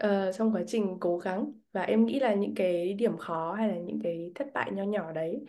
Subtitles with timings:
[0.00, 3.68] uh, trong quá trình cố gắng và em nghĩ là những cái điểm khó hay
[3.68, 5.44] là những cái thất bại nho nhỏ đấy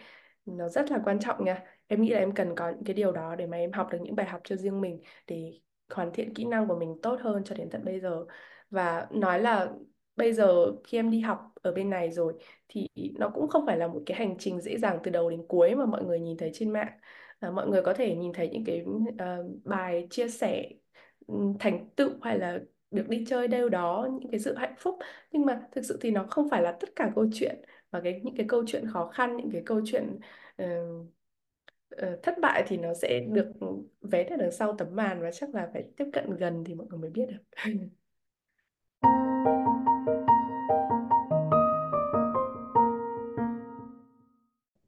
[0.45, 1.63] nó rất là quan trọng nha.
[1.87, 3.97] Em nghĩ là em cần có những cái điều đó để mà em học được
[4.01, 7.43] những bài học cho riêng mình để hoàn thiện kỹ năng của mình tốt hơn
[7.43, 8.25] cho đến tận bây giờ.
[8.69, 9.71] Và nói là
[10.15, 12.33] bây giờ khi em đi học ở bên này rồi
[12.67, 12.87] thì
[13.19, 15.75] nó cũng không phải là một cái hành trình dễ dàng từ đầu đến cuối
[15.75, 16.99] mà mọi người nhìn thấy trên mạng.
[17.39, 20.69] À, mọi người có thể nhìn thấy những cái uh, bài chia sẻ
[21.27, 22.59] ừ, thành tựu hay là
[22.95, 24.99] được đi chơi đâu đó những cái sự hạnh phúc.
[25.31, 27.61] Nhưng mà thực sự thì nó không phải là tất cả câu chuyện
[27.91, 30.19] và cái những cái câu chuyện khó khăn những cái câu chuyện
[30.63, 30.67] uh,
[32.01, 33.51] uh, thất bại thì nó sẽ được
[34.01, 36.87] vén ở đằng sau tấm màn và chắc là phải tiếp cận gần thì mọi
[36.87, 37.43] người mới biết được.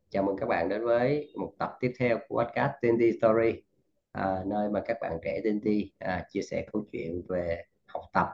[0.10, 3.64] Chào mừng các bạn đến với một tập tiếp theo của podcast Tindy Story,
[4.12, 8.28] à, nơi mà các bạn trẻ Tindy à, chia sẻ câu chuyện về học tập,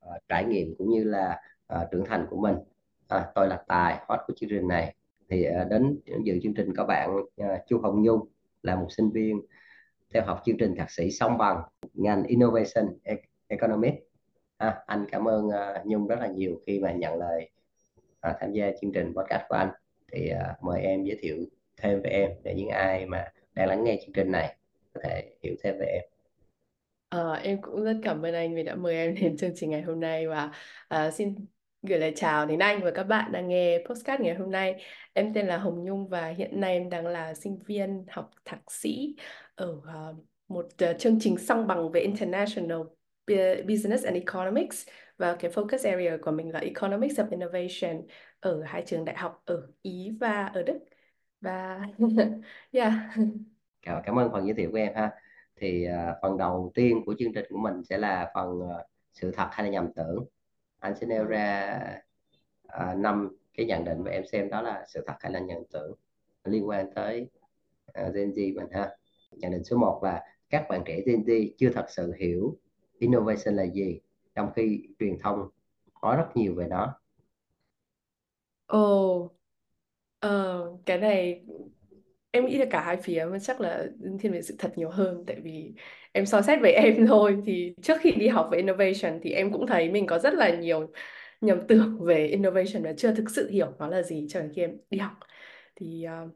[0.00, 1.40] ờ, trải nghiệm cũng như là
[1.74, 2.56] uh, trưởng thành của mình.
[3.08, 4.94] À, tôi là Tài, hot của chương trình này.
[5.28, 7.26] Thì uh, đến dự chương trình có bạn uh,
[7.68, 8.20] Chu Hồng Nhung
[8.62, 9.40] là một sinh viên
[10.14, 11.62] theo học chương trình thạc sĩ song bằng
[11.94, 12.86] ngành Innovation
[13.48, 13.98] Economics.
[14.56, 17.50] À, anh cảm ơn uh, Nhung rất là nhiều khi mà nhận lời
[18.28, 19.70] uh, tham gia chương trình podcast của anh
[20.12, 21.36] thì uh, mời em giới thiệu
[21.76, 24.56] thêm về em để những ai mà đang lắng nghe chương trình này
[24.94, 26.17] có thể hiểu thêm về em
[27.08, 29.82] Ờ, em cũng rất cảm ơn anh vì đã mời em đến chương trình ngày
[29.82, 30.50] hôm nay và
[30.88, 31.34] à, xin
[31.82, 34.82] gửi lời chào đến anh và các bạn đang nghe podcast ngày hôm nay.
[35.12, 38.58] Em tên là Hồng Nhung và hiện nay em đang là sinh viên học thạc
[38.70, 39.16] sĩ
[39.54, 39.94] ở à,
[40.48, 42.78] một à, chương trình song bằng về International
[43.26, 48.06] Bu- Business and Economics và cái focus area của mình là Economics of Innovation
[48.40, 50.78] ở hai trường đại học ở Ý và ở Đức.
[51.40, 51.80] Và
[52.72, 52.92] yeah.
[53.82, 55.17] cảm, cảm ơn phần giới thiệu của em ha
[55.58, 58.68] thì uh, phần đầu tiên của chương trình của mình sẽ là phần uh,
[59.12, 60.24] sự thật hay là nhầm tưởng.
[60.78, 61.80] Anh sẽ nêu ra
[62.66, 65.58] uh, năm cái nhận định và em xem đó là sự thật hay là nhầm
[65.72, 65.94] tưởng
[66.44, 67.30] liên quan tới
[67.90, 68.90] uh, Gen Z mình ha.
[69.30, 72.58] Nhận định số 1 là các bạn trẻ Gen Z chưa thật sự hiểu
[72.98, 74.00] innovation là gì
[74.34, 75.48] trong khi truyền thông
[76.02, 77.00] nói rất nhiều về nó.
[78.66, 79.30] Ồ,
[80.18, 81.44] ờ, cái này
[82.38, 83.86] em nghĩ là cả hai phía mà chắc là
[84.20, 85.74] thiên về sự thật nhiều hơn tại vì
[86.12, 87.42] em so xét với em thôi.
[87.46, 90.54] Thì trước khi đi học về innovation thì em cũng thấy mình có rất là
[90.54, 90.92] nhiều
[91.40, 94.62] nhầm tưởng về innovation và chưa thực sự hiểu nó là gì cho đến khi
[94.62, 95.12] em đi học.
[95.76, 96.30] Thì uh,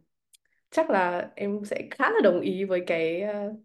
[0.71, 3.57] chắc là em sẽ khá là đồng ý với cái uh,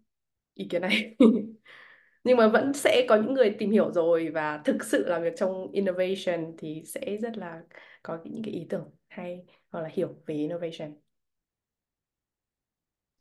[0.54, 1.16] ý kiến này.
[2.24, 5.32] Nhưng mà vẫn sẽ có những người tìm hiểu rồi và thực sự làm việc
[5.36, 7.62] trong innovation thì sẽ rất là
[8.02, 11.07] có những cái ý tưởng hay hoặc là hiểu về innovation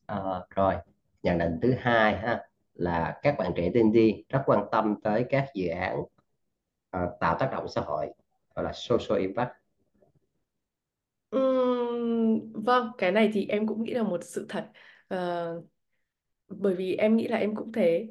[0.08, 0.18] à,
[0.56, 0.76] rồi
[1.24, 2.42] nhận định thứ hai ha
[2.76, 6.04] là các bạn trẻ Gen Z rất quan tâm tới các dự án
[6.92, 8.08] ờ, tạo tác động xã hội
[8.56, 9.52] gọi là social impact
[11.36, 14.72] Uhm, vâng, cái này thì em cũng nghĩ là một sự thật.
[15.08, 15.62] Ờ,
[16.48, 18.10] bởi vì em nghĩ là em cũng thế.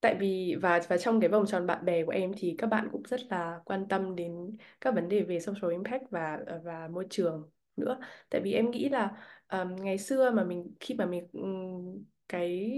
[0.00, 2.88] Tại vì và và trong cái vòng tròn bạn bè của em thì các bạn
[2.92, 7.06] cũng rất là quan tâm đến các vấn đề về social impact và và môi
[7.10, 7.98] trường nữa.
[8.30, 9.10] Tại vì em nghĩ là
[9.52, 12.72] um, ngày xưa mà mình khi mà mình um, cái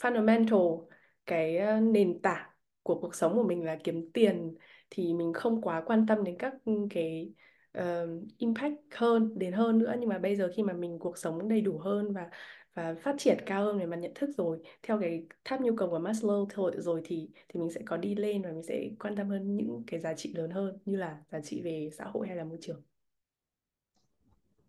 [0.00, 0.86] fundamental
[1.26, 2.50] cái uh, nền tảng
[2.82, 4.54] của cuộc sống của mình là kiếm tiền
[4.90, 6.54] thì mình không quá quan tâm đến các
[6.90, 7.32] cái
[7.78, 11.48] uh, impact hơn đến hơn nữa nhưng mà bây giờ khi mà mình cuộc sống
[11.48, 12.30] đầy đủ hơn và
[12.74, 15.90] và phát triển cao hơn về mặt nhận thức rồi theo cái tháp nhu cầu
[15.90, 19.16] của Maslow thôi rồi thì thì mình sẽ có đi lên và mình sẽ quan
[19.16, 22.28] tâm hơn những cái giá trị lớn hơn như là giá trị về xã hội
[22.28, 22.82] hay là môi trường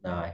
[0.03, 0.28] rồi.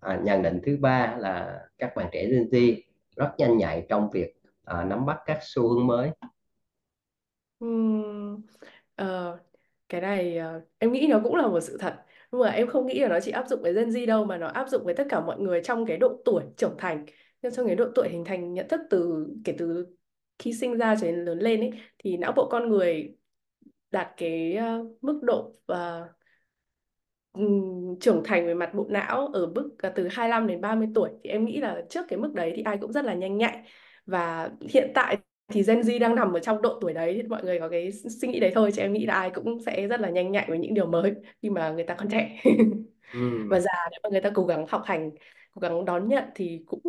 [0.00, 2.80] À, nhận định thứ ba là các bạn trẻ Gen Z
[3.16, 4.34] rất nhanh nhạy trong việc
[4.64, 6.10] à, nắm bắt các xu hướng mới.
[7.58, 8.40] Ừm,
[8.96, 9.38] ờ,
[9.88, 11.96] cái này ờ, em nghĩ nó cũng là một sự thật.
[12.32, 14.38] Nhưng mà em không nghĩ là nó chỉ áp dụng với Gen Z đâu mà
[14.38, 17.06] nó áp dụng với tất cả mọi người trong cái độ tuổi trưởng thành.
[17.42, 19.86] Nhưng trong cái độ tuổi hình thành nhận thức từ kể từ
[20.38, 23.16] khi sinh ra cho đến lớn lên ấy thì não bộ con người
[23.90, 26.08] đạt cái ờ, mức độ và
[28.00, 31.30] trưởng thành về mặt bộ não ở mức ờ, từ 25 đến 30 tuổi thì
[31.30, 33.62] em nghĩ là trước cái mức đấy thì ai cũng rất là nhanh nhạy.
[34.06, 35.18] Và hiện tại
[35.48, 37.92] thì Gen Z đang nằm ở trong độ tuổi đấy thì mọi người có cái
[37.92, 40.46] suy nghĩ đấy thôi chứ em nghĩ là ai cũng sẽ rất là nhanh nhạy
[40.48, 42.40] với những điều mới khi mà người ta còn trẻ.
[43.48, 45.10] Và Ừm, già nếu mà người ta cố gắng học hành
[45.52, 46.80] cố gắng đón nhận thì cũng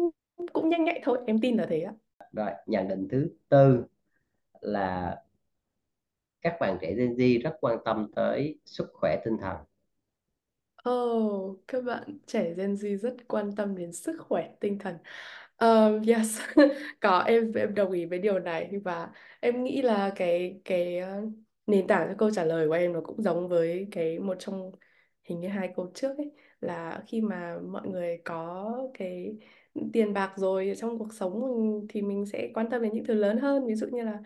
[0.54, 1.94] cũng nhanh nhạy thôi em tin là thế ạ.
[2.32, 3.86] Rồi nhận định thứ tư
[4.62, 5.18] là
[6.42, 9.58] các bạn trẻ Gen Z rất quan tâm tới sức khỏe tinh thần
[10.90, 14.96] Oh, các bạn trẻ Gen Z rất quan tâm đến sức khỏe tinh thần.
[15.60, 16.40] Um, yes,
[17.02, 21.22] có em em đồng ý với điều này và em nghĩ là cái cái ờ,
[21.68, 24.72] nền tảng cho câu trả lời của em nó cũng giống với cái một trong
[25.24, 26.32] hình như hai câu trước ấy
[26.62, 29.38] là khi mà mọi người có cái
[29.94, 33.14] tiền bạc rồi trong cuộc sống mình, thì mình sẽ quan tâm đến những thứ
[33.14, 34.20] lớn hơn ví dụ như là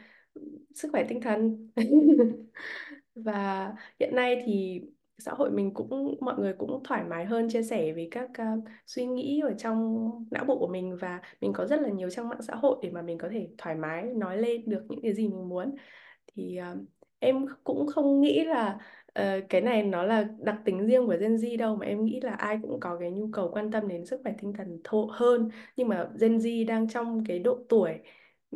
[0.75, 1.69] sức khỏe tinh thần
[3.15, 4.81] và hiện nay thì
[5.25, 8.63] xã hội mình cũng mọi người cũng thoải mái hơn chia sẻ về các uh,
[8.87, 12.29] suy nghĩ ở trong não bộ của mình và mình có rất là nhiều trang
[12.29, 15.13] mạng xã hội để mà mình có thể thoải mái nói lên được những cái
[15.13, 15.75] gì mình muốn.
[16.27, 16.79] Thì uh,
[17.19, 18.79] em cũng không nghĩ là
[19.19, 22.19] uh, cái này nó là đặc tính riêng của Gen Z đâu mà em nghĩ
[22.21, 25.09] là ai cũng có cái nhu cầu quan tâm đến sức khỏe tinh thần thô
[25.11, 25.49] hơn.
[25.75, 27.91] Nhưng mà Gen Z đang trong cái độ tuổi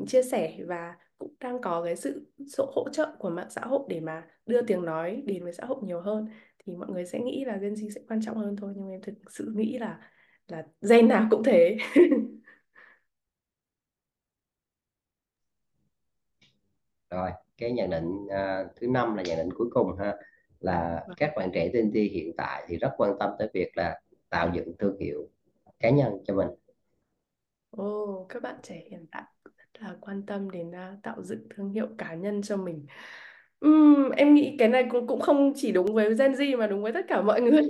[0.08, 3.80] chia sẻ và cũng đang có cái sự, sự hỗ trợ của mạng xã hội
[3.90, 6.26] để mà đưa tiếng nói đến với xã hội nhiều hơn
[6.66, 9.02] thì mọi người sẽ nghĩ là Gen Z sẽ quan trọng hơn thôi nhưng em
[9.02, 10.00] thực sự nghĩ là
[10.48, 11.78] là gen nào cũng thế.
[17.10, 20.16] Rồi cái nhận định à, thứ năm là nhận định cuối cùng ha
[20.60, 24.02] là các bạn trẻ Gen Z hiện tại thì rất quan tâm tới việc là
[24.30, 25.30] tạo dựng thương hiệu
[25.80, 26.48] cá nhân cho mình.
[27.70, 31.70] Ồ, các bạn trẻ hiện tại rất là quan tâm đến à, tạo dựng thương
[31.70, 32.86] hiệu cá nhân cho mình.
[33.60, 36.82] Ừm, em nghĩ cái này cũng cũng không chỉ đúng với Gen Z mà đúng
[36.84, 37.62] với tất cả mọi người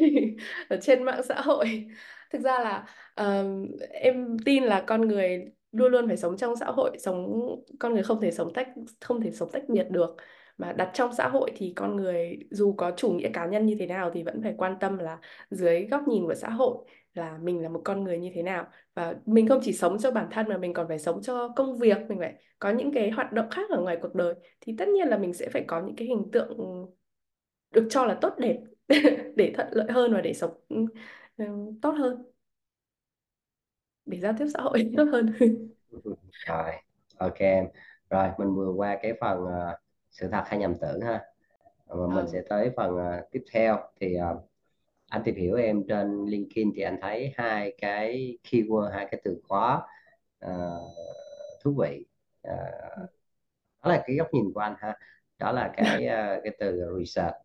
[0.70, 1.88] ở trên mạng xã hội.
[2.32, 2.86] Thực ra là
[3.16, 7.42] ờm, em tin là con người luôn luôn phải sống trong xã hội, sống
[7.80, 8.68] con người không thể sống tách
[9.02, 10.16] không thể sống tách biệt được.
[10.58, 13.76] Mà đặt trong xã hội thì con người dù có chủ nghĩa cá nhân như
[13.80, 15.18] thế nào thì vẫn phải quan tâm là
[15.50, 16.78] dưới góc nhìn của xã hội
[17.16, 18.68] là mình là một con người như thế nào.
[18.96, 21.78] Và mình không chỉ sống cho bản thân mà mình còn phải sống cho công
[21.80, 24.36] việc mình phải có những cái hoạt động khác ở ngoài cuộc đời.
[24.62, 26.58] Thì tất nhiên là mình sẽ phải có những cái hình tượng
[27.72, 28.58] được cho là tốt đẹp
[29.36, 31.46] để thuận lợi hơn và để sống ừ,
[31.82, 32.24] tốt hơn.
[34.06, 35.34] Để giao tiếp xã hội tốt hơn.
[36.48, 36.72] Rồi
[37.18, 37.66] ok em.
[38.10, 39.78] Rồi mình vừa qua cái phần à,
[40.12, 41.22] sự thật hay nhầm tưởng ha.
[41.88, 42.28] Và mình Vâng.
[42.28, 43.80] sẽ tới phần à, tiếp theo.
[44.02, 44.30] Thì à,
[45.16, 49.42] anh tìm hiểu em trên LinkedIn thì anh thấy hai cái keyword hai cái từ
[49.50, 49.82] khóa
[50.40, 50.52] à,
[51.64, 52.06] thú vị.
[52.44, 52.56] À,
[53.84, 54.96] đó là cái góc nhìn của anh ha.
[55.40, 57.36] Đó là cái à, cái từ research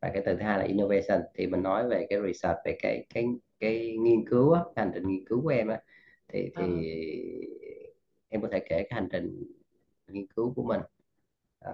[0.00, 1.22] và cái từ thứ hai là innovation.
[1.34, 3.26] Thì mình nói về cái research về cái cái
[3.60, 5.80] cái nghiên cứu á, cái hành trình nghiên cứu của em á
[6.28, 6.82] thì thì Ờ.
[8.28, 9.44] em có thể kể cái hành trình
[10.08, 10.80] nghiên cứu của mình
[11.60, 11.72] à,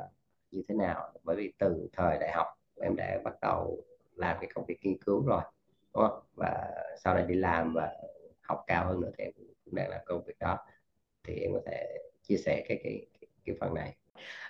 [0.51, 1.12] như thế nào.
[1.25, 2.47] Bởi vì từ thời đại học
[2.83, 3.85] em đã bắt đầu
[4.19, 5.43] làm cái công việc nghiên cứu rồi
[5.94, 6.20] đúng không?
[6.37, 6.70] Và
[7.05, 7.91] sau này đi làm và
[8.41, 9.32] học cao hơn nữa thì em
[9.65, 10.59] cũng đang làm công việc đó.
[11.25, 13.97] Thì em có thể chia sẻ cái cái cái, cái phần này.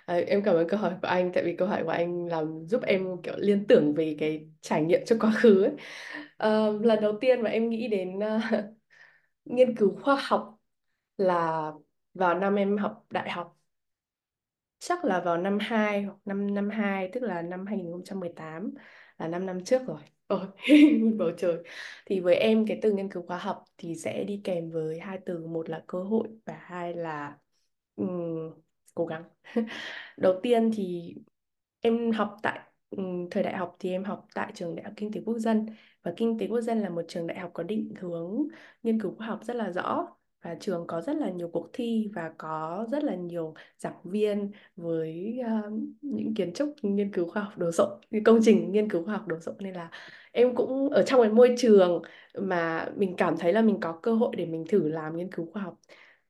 [0.05, 2.65] À, em cảm ơn câu hỏi của anh tại vì câu hỏi của anh làm
[2.65, 5.71] giúp em kiểu liên tưởng về cái trải nghiệm trong quá khứ ấy.
[6.37, 6.49] À,
[6.81, 8.41] lần đầu tiên mà em nghĩ đến uh,
[9.45, 10.57] nghiên cứu khoa học
[11.17, 11.71] là
[12.13, 13.55] vào năm em học đại học.
[14.79, 18.73] Chắc là vào năm 2 hoặc năm năm 2 tức là năm 2018
[19.19, 19.99] là 5 năm trước rồi.
[20.27, 20.47] Ôi
[21.17, 21.63] bầu trời.
[22.05, 25.19] Thì với em cái từ nghiên cứu khoa học thì sẽ đi kèm với hai
[25.25, 25.47] từ.
[25.47, 27.37] Một là cơ hội và hai là
[27.95, 28.51] um,
[28.95, 29.23] cố gắng.
[30.17, 31.15] Đầu tiên thì
[31.81, 35.11] em học tại um, thời đại học thì em học tại trường đại học kinh
[35.11, 35.65] tế quốc dân.
[36.03, 38.47] Và kinh tế quốc dân là một trường đại học có định hướng
[38.83, 40.07] nghiên cứu khoa học rất là rõ
[40.41, 44.51] và trường có rất là nhiều cuộc thi và có rất là nhiều giảng viên
[44.75, 48.89] với uh, những kiến trúc nghiên cứu khoa học đồ sộ những công trình nghiên
[48.89, 49.51] cứu khoa học đồ sộ.
[49.59, 49.89] Nên là
[50.31, 52.01] em cũng ở trong cái môi trường
[52.33, 55.45] mà mình cảm thấy là mình có cơ hội để mình thử làm nghiên cứu
[55.53, 55.79] khoa học.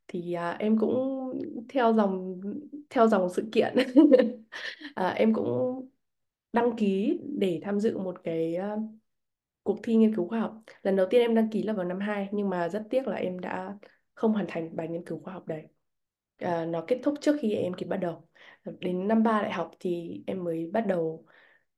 [0.08, 1.20] Thì à, em cũng
[1.70, 2.42] theo dòng
[2.90, 3.76] theo dòng sự kiện.
[4.96, 5.90] À, em cũng
[6.54, 8.80] đăng ký để tham dự một cái uh,
[9.64, 10.64] cuộc thi nghiên cứu khoa học.
[10.82, 13.16] Lần đầu tiên em đăng ký là vào năm 2 nhưng mà rất tiếc là
[13.16, 13.78] em đã
[14.20, 15.64] không hoàn thành bài nghiên cứu khoa học đấy.
[16.38, 18.28] À, nó kết thúc trước khi em kịp bắt đầu.
[18.80, 21.26] Đến năm ba đại học thì em mới bắt đầu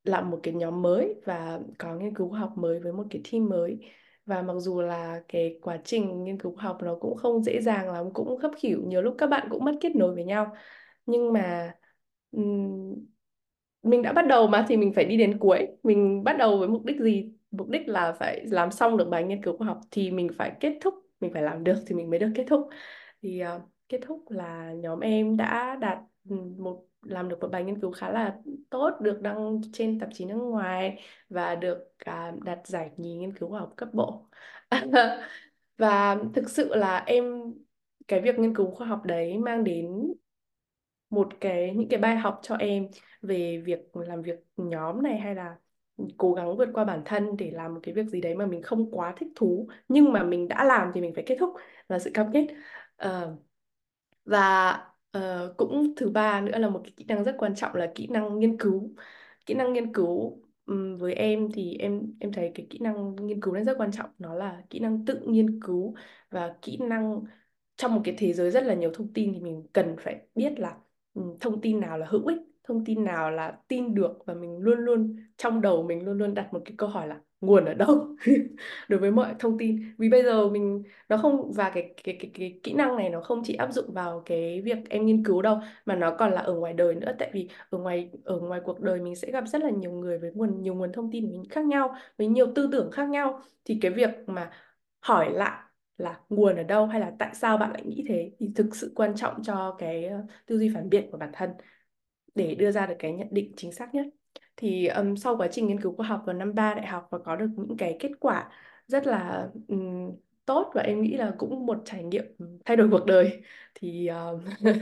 [0.04, 3.22] làm một cái nhóm mới và có nghiên cứu khoa học mới với một cái
[3.32, 3.78] team mới.
[4.26, 7.60] Và mặc dù là cái quá trình nghiên cứu khoa học nó cũng không dễ
[7.60, 10.56] dàng lắm cũng khấp khỉu nhiều lúc các bạn cũng mất kết nối với nhau.
[11.06, 11.74] Nhưng mà
[13.82, 15.66] mình đã bắt đầu mà thì mình phải đi đến cuối.
[15.82, 17.32] Mình bắt đầu với mục đích gì?
[17.50, 20.52] Mục đích là phải làm xong được bài nghiên cứu khoa học thì mình phải
[20.60, 22.68] kết thúc mình phải làm được thì mình mới được kết thúc.
[23.22, 25.98] Thì uh, kết thúc là nhóm em đã đạt
[26.28, 28.36] ừ, một làm được một bài nghiên cứu khá là
[28.70, 31.78] tốt được đăng trên tạp chí nước ngoài và được
[32.10, 34.28] uh, đạt giải nhì nghiên cứu khoa học cấp bộ.
[35.78, 37.54] Và thực sự là em
[38.08, 40.12] cái việc nghiên cứu khoa học đấy mang đến
[41.10, 42.88] một cái những cái bài học cho em
[43.22, 45.56] về việc làm việc nhóm này hay là
[46.16, 48.62] cố gắng vượt qua bản thân để làm một cái việc gì đấy mà mình
[48.62, 51.50] không quá thích thú nhưng mà mình đã làm thì mình phải kết thúc
[51.88, 52.46] là sự cam kết.
[53.06, 53.38] Uh,
[54.24, 54.72] và
[55.18, 58.06] uh, cũng thứ ba nữa là một cái kỹ năng rất quan trọng là kỹ
[58.06, 58.94] năng nghiên cứu.
[59.46, 63.40] Kỹ năng nghiên cứu um, với em thì em em thấy cái kỹ năng nghiên
[63.40, 64.10] cứu này rất quan trọng.
[64.18, 65.94] Nó là kỹ năng tự nghiên cứu
[66.30, 67.20] và kỹ năng
[67.76, 70.58] trong một cái thế giới rất là nhiều thông tin thì mình cần phải biết
[70.60, 70.76] là
[71.14, 74.58] um, thông tin nào là hữu ích thông tin nào là tin được và mình
[74.58, 77.74] luôn luôn, trong đầu mình luôn luôn đặt một cái câu hỏi là nguồn ở
[77.74, 78.16] đâu?
[78.88, 79.94] Đối với mọi thông tin.
[79.98, 83.20] Vì bây giờ mình, nó không, và cái cái cái cái kỹ năng này nó
[83.20, 86.40] không chỉ áp dụng vào cái việc em nghiên cứu đâu, mà nó còn là
[86.40, 87.12] ở ngoài đời nữa.
[87.18, 90.18] Tại vì ở ngoài ở ngoài cuộc đời mình sẽ gặp rất là nhiều người
[90.18, 93.40] với nguồn, nhiều nguồn thông tin khác nhau, với nhiều tư tưởng khác nhau.
[93.64, 94.50] Thì cái việc mà
[95.00, 95.62] hỏi lại
[95.96, 96.86] là nguồn ở đâu?
[96.86, 98.32] hay là tại sao bạn lại nghĩ thế?
[98.38, 101.50] thì thực sự quan trọng cho cái ờ, tư duy phản biện của bản thân
[102.34, 104.06] để đưa ra được cái nhận định chính xác nhất.
[104.56, 107.18] Thì um, sau quá trình nghiên cứu khoa học vào năm 3 đại học và
[107.24, 108.50] có được những cái kết quả
[108.86, 110.10] rất là um,
[110.44, 112.24] tốt và em nghĩ là cũng một trải nghiệm
[112.64, 113.42] thay đổi cuộc đời.
[113.74, 114.40] Thì um,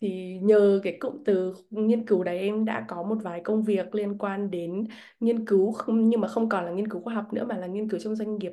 [0.00, 3.94] thì nhờ cái cụm từ nghiên cứu đấy em đã có một vài công việc
[3.94, 4.84] liên quan đến
[5.20, 7.66] nghiên cứu không nhưng mà không còn là nghiên cứu khoa học nữa mà là
[7.66, 8.52] nghiên cứu trong doanh nghiệp.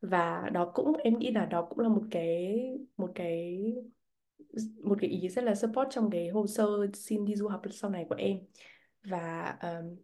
[0.00, 2.56] Và đó cũng em nghĩ là đó cũng là một cái
[2.96, 3.62] một cái
[4.84, 7.90] một cái ý rất là support trong cái hồ sơ xin đi du học sau
[7.90, 8.38] này của em.
[9.04, 9.96] Và um,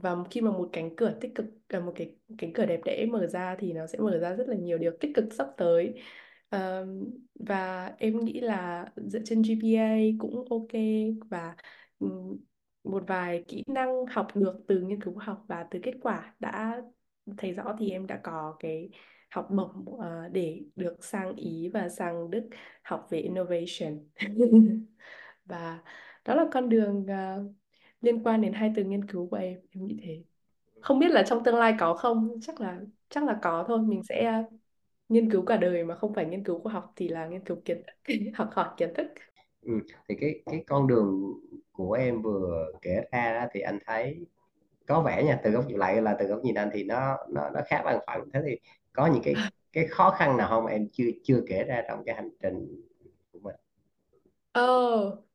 [0.00, 3.06] và khi mà một cánh cửa tích cực là một cái cánh cửa đẹp đẽ
[3.06, 5.94] mở ra thì nó sẽ mở ra rất là nhiều điều tích cực sắp tới.
[6.50, 10.72] Um, và em nghĩ là dựa trên GPA cũng ok
[11.30, 11.56] và
[11.98, 12.36] um,
[12.84, 16.82] một vài kỹ năng học được từ nghiên cứu học và từ kết quả đã
[17.36, 18.90] thấy rõ thì em đã có cái
[19.34, 22.48] học bổng uh, ờ, để được sang Ý và sang Đức
[22.82, 23.98] học về innovation.
[25.44, 25.78] Và
[26.24, 27.52] đó là con đường uh,
[28.00, 30.22] liên quan đến hai từ nghiên cứu của em em nghĩ thế.
[30.80, 32.40] Không biết là trong tương lai có không?
[32.42, 33.78] Chắc là chắc là có thôi.
[33.78, 34.52] Mình sẽ uh,
[35.08, 37.56] nghiên cứu cả đời mà không phải nghiên cứu khoa học thì là nghiên cứu
[37.64, 39.06] kiến thức học hỏi kiến thức.
[39.62, 39.72] Ừ.
[40.08, 41.32] thì cái cái con đường
[41.72, 44.26] của em vừa kể ra đó, thì anh thấy
[44.86, 47.50] có vẻ nha từ góc nhìn lại là từ góc nhìn anh thì nó nó
[47.50, 48.24] nó khác bằng phẳng.
[48.32, 48.58] Thế thì
[48.94, 50.66] có những cái cái khó khăn nào không?
[50.66, 52.82] Em chưa chưa kể ra trong cái hành trình
[53.32, 53.56] của mình.
[54.52, 54.62] Ờ,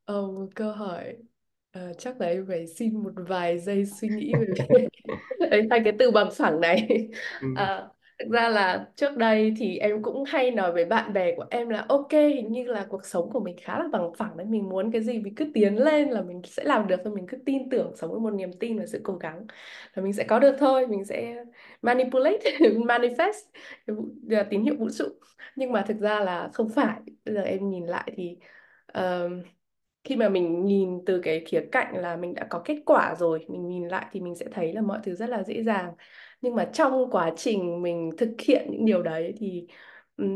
[0.05, 1.17] ờ, một câu hỏi.
[1.71, 4.87] Ờ, chắc là em phải xin một vài giây suy nghĩ về
[5.71, 7.09] hai cái từ bằng phẳng này.
[7.39, 7.47] Ừ.
[7.53, 7.89] à,
[8.19, 11.69] thực ra là trước đây thì em cũng hay nói với bạn bè của em
[11.69, 14.45] là ok hình như là cuộc sống của mình khá là bằng phẳng đấy.
[14.49, 17.15] Mình muốn cái gì mình cứ tiến lên là mình sẽ làm được thôi.
[17.15, 19.45] Mình cứ tin tưởng sống với một niềm tin và sự cố gắng
[19.93, 20.87] là mình sẽ có được thôi.
[20.87, 21.43] Mình sẽ
[21.81, 23.33] manipulate manifest
[24.27, 25.05] là tín hiệu vũ trụ.
[25.55, 26.99] Nhưng mà thực ra là không phải.
[27.25, 28.37] Bây giờ em nhìn lại thì
[28.97, 29.31] uh,
[30.03, 33.45] khi mà mình nhìn từ cái khía cạnh là mình đã có kết quả rồi
[33.49, 35.93] mình nhìn lại thì mình sẽ thấy là mọi thứ rất là dễ dàng
[36.41, 39.67] nhưng mà trong quá trình mình thực hiện những điều đấy thì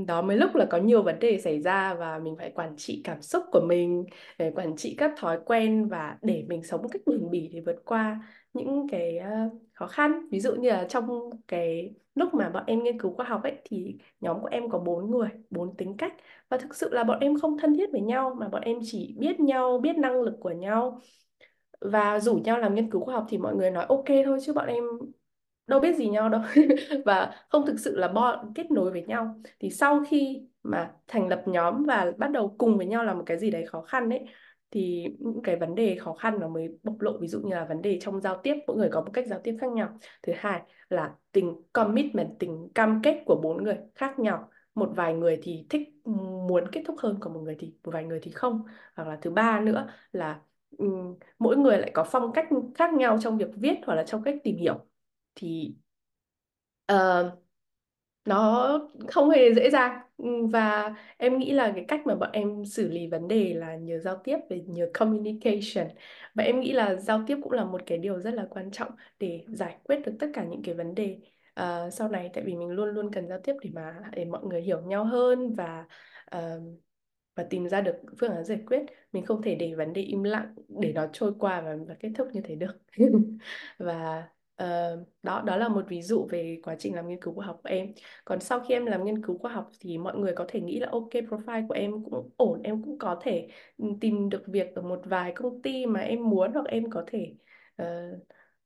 [0.07, 3.01] đó mới lúc là có nhiều vấn đề xảy ra và mình phải quản trị
[3.03, 4.05] cảm xúc của mình
[4.37, 7.61] để quản trị các thói quen và để mình sống một cách bền bỉ để
[7.65, 8.19] vượt qua
[8.53, 9.29] những cái ờ,
[9.73, 10.29] khó khăn.
[10.31, 13.53] Ví dụ như là trong cái lúc mà bọn em nghiên cứu khoa học ấy
[13.65, 16.13] thì nhóm của em có bốn người, bốn tính cách.
[16.49, 19.15] Và thực sự là bọn em không thân thiết với nhau mà bọn em chỉ
[19.19, 21.01] biết nhau, biết năng lực của nhau.
[21.81, 24.53] Và rủ nhau làm nghiên cứu khoa học thì mọi người nói ok thôi chứ
[24.53, 24.83] bọn em
[25.67, 26.41] đâu biết gì nhau đâu.
[27.05, 29.41] Và không thực sự là bọn kết nối với nhau.
[29.59, 33.23] Thì sau khi mà thành lập nhóm và bắt đầu cùng với nhau làm một
[33.25, 34.25] cái gì đấy khó khăn ấy,
[34.71, 37.17] thì những cái vấn đề khó khăn nó mới bộc lộ.
[37.21, 39.39] Ví dụ như là vấn đề trong giao tiếp, mỗi người có một cách giao
[39.43, 39.99] tiếp khác nhau.
[40.23, 44.49] Thứ hai là tình commitment tình cam kết của bốn người khác nhau.
[44.75, 45.81] Một vài người thì thích,
[46.47, 48.61] muốn kết thúc hơn, còn một người thì, một vài người thì không.
[48.95, 50.39] Hoặc là thứ ba nữa là
[51.39, 54.35] mỗi người lại có phong cách khác nhau trong việc viết hoặc là trong cách
[54.43, 54.85] tìm hiểu
[55.35, 55.75] thì
[56.85, 57.37] ờ,
[58.25, 58.69] nó
[59.09, 59.99] không hề dễ dàng.
[60.17, 63.75] Ừ, và em nghĩ là cái cách mà bọn em xử lý vấn đề là
[63.75, 65.87] nhờ giao tiếp về nhờ communication.
[66.35, 68.91] Và em nghĩ là giao tiếp cũng là một cái điều rất là quan trọng
[69.19, 71.19] để giải quyết được tất cả những cái vấn đề
[71.53, 72.29] ờ, sau này.
[72.33, 75.05] Tại vì mình luôn luôn cần giao tiếp để mà để mọi người hiểu nhau
[75.05, 75.85] hơn và
[76.25, 76.61] ờ,
[77.35, 78.81] và tìm ra được phương án giải quyết.
[79.11, 82.11] Mình không thể để vấn đề im lặng để nó trôi qua và, và kết
[82.17, 82.77] thúc như thế được.
[83.79, 87.45] Và Ờ, đó đó là một ví dụ về quá trình làm nghiên cứu khoa
[87.45, 87.93] học của em.
[88.25, 90.79] Còn sau khi em làm nghiên cứu khoa học thì mọi người có thể nghĩ
[90.79, 94.75] là ok profile của em cũng ổn em cũng có thể ừ, tìm được việc
[94.75, 97.35] ở một vài công ty mà em muốn hoặc em có thể
[97.81, 97.87] uh,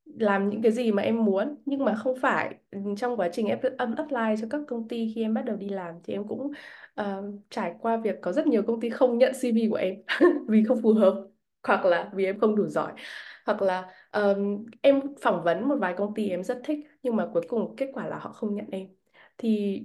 [0.05, 1.55] làm những cái gì mà em muốn.
[1.65, 3.59] Nhưng mà không phải ừ, trong quá trình em
[3.97, 6.51] apply cho các công ty khi em bắt đầu đi làm thì em cũng
[7.01, 7.05] uh,
[7.49, 9.95] trải qua việc có rất nhiều công ty không nhận CV của em
[10.47, 11.27] vì không phù hợp
[11.67, 12.91] hoặc là vì em không đủ giỏi.
[13.45, 17.27] Hoặc là um, em phỏng vấn một vài công ty em rất thích nhưng mà
[17.33, 18.87] cuối cùng kết quả là họ không nhận em.
[19.37, 19.81] Thì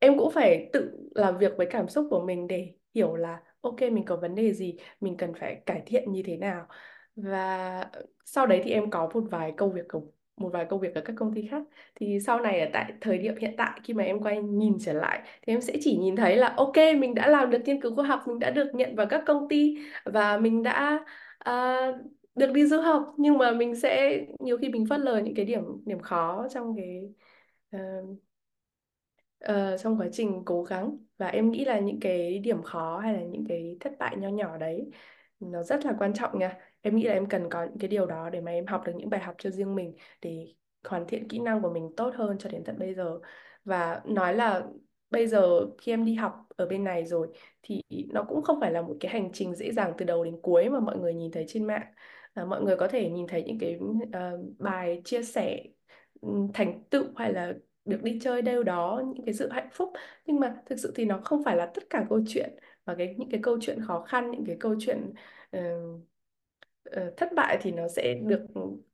[0.00, 3.80] em cũng phải tự làm việc với cảm xúc của mình để hiểu là ok
[3.80, 6.66] mình có vấn đề gì mình cần phải cải thiện như thế nào.
[7.16, 7.90] Và
[8.24, 9.86] sau đấy thì em có một vài công việc
[10.36, 11.62] một vài công việc ở các công ty khác.
[11.94, 14.92] Thì sau này ở tại thời điểm hiện tại khi mà em quay nhìn trở
[14.92, 17.94] lại thì em sẽ chỉ nhìn thấy là ok mình đã làm được nghiên cứu
[17.94, 21.04] khoa học mình đã được nhận vào các công ty và mình đã
[21.50, 21.96] uh,
[22.34, 25.44] được đi du học nhưng mà mình sẽ nhiều khi mình phớt lờ những cái
[25.44, 27.02] điểm điểm khó trong cái
[27.76, 28.18] uh,
[29.48, 30.96] uh, trong quá trình cố gắng.
[31.18, 34.28] Và em nghĩ là những cái điểm khó hay là những cái thất bại nho
[34.28, 34.90] nhỏ đấy
[35.40, 36.58] nó rất là quan trọng nha.
[36.82, 38.92] Em nghĩ là em cần có những cái điều đó để mà em học được
[38.96, 40.54] những bài học cho riêng mình để
[40.88, 43.18] hoàn thiện kỹ năng của mình tốt hơn cho đến tận bây giờ.
[43.64, 44.62] Và nói là
[45.10, 47.28] bây giờ khi em đi học ở bên này rồi
[47.62, 50.40] thì nó cũng không phải là một cái hành trình dễ dàng từ đầu đến
[50.42, 51.86] cuối mà mọi người nhìn thấy trên mạng
[52.34, 53.78] à, mọi người có thể nhìn thấy những cái
[54.12, 55.62] ờ, bài chia sẻ
[56.54, 57.52] thành tựu hay là
[57.84, 59.92] được đi chơi đâu đó những cái sự hạnh phúc
[60.26, 63.14] nhưng mà thực sự thì nó không phải là tất cả câu chuyện và cái
[63.18, 65.12] những cái câu chuyện khó khăn những cái câu chuyện
[65.56, 66.00] uh,
[66.90, 68.46] uh, thất bại thì nó sẽ được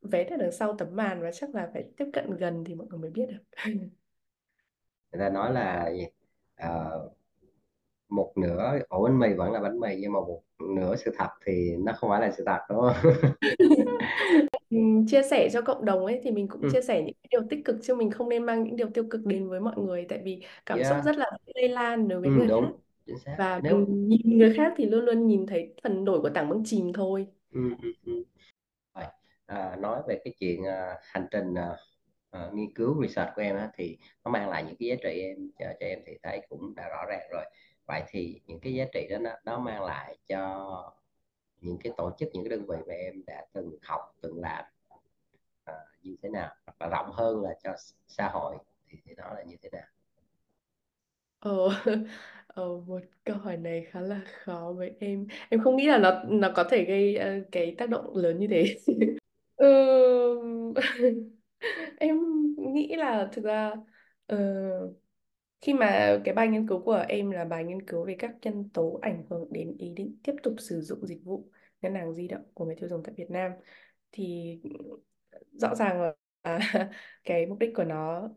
[0.02, 2.86] vén ở đằng sau tấm màn và chắc là phải tiếp cận gần thì mọi
[2.90, 3.62] người mới biết được
[5.12, 6.06] người ta nói là gì?
[8.08, 11.28] Một nửa ổ bánh mì vẫn là bánh mì nhưng mà một nửa sự thật
[11.46, 13.12] thì nó không phải là sự thật đúng không?
[15.08, 17.60] Chia sẻ cho cộng đồng ấy thì mình cũng ừ, chia sẻ những điều tích
[17.64, 20.18] cực chứ mình không nên mang những điều tiêu cực đến với mọi người tại
[20.24, 21.04] vì cảm xúc yeah.
[21.04, 22.64] rất là lây lan đối với ừ, người khác.
[22.64, 23.38] đúng chính xác.
[23.38, 26.48] Và nếu mình nhìn người khác thì luôn luôn nhìn thấy phần nổi của tảng
[26.48, 27.26] băng chìm thôi.
[27.52, 28.24] Ừ, ừ, ừ.
[29.46, 31.76] À, nói về cái chuyện à, hành trình à,
[32.30, 35.20] à, nghiên cứu research của em á, thì nó mang lại những cái giá trị
[35.20, 37.44] em cho, cho em thì thấy cũng đã rõ ràng rồi
[37.88, 40.92] vậy thì những cái giá trị đó nó, nó mang lại cho
[41.60, 44.64] những cái tổ chức những cái đơn vị mà em đã từng học từng làm
[45.64, 47.72] à, như thế nào và rộng hơn là cho
[48.08, 48.56] xã hội
[48.88, 49.86] thì, thì nó là như thế nào
[51.40, 51.68] Ờ,
[52.46, 55.26] ờ, một câu hỏi này khá là khó với em.
[55.50, 58.46] Em không nghĩ là nó nó có thể gây uh, cái tác động lớn như
[58.50, 58.76] thế.
[59.58, 59.66] Ừ,
[62.00, 62.18] em
[62.56, 63.72] nghĩ là thực ra
[64.32, 64.38] uh,
[65.60, 68.68] khi mà cái bài nghiên cứu của em là bài nghiên cứu về các nhân
[68.74, 71.50] tố ảnh hưởng đến ý định tiếp tục sử dụng dịch vụ
[71.82, 73.52] ngân hàng di động của người tiêu dùng tại Việt Nam
[74.12, 74.58] thì
[75.52, 76.58] rõ ràng là
[77.24, 78.28] cái mục đích của nó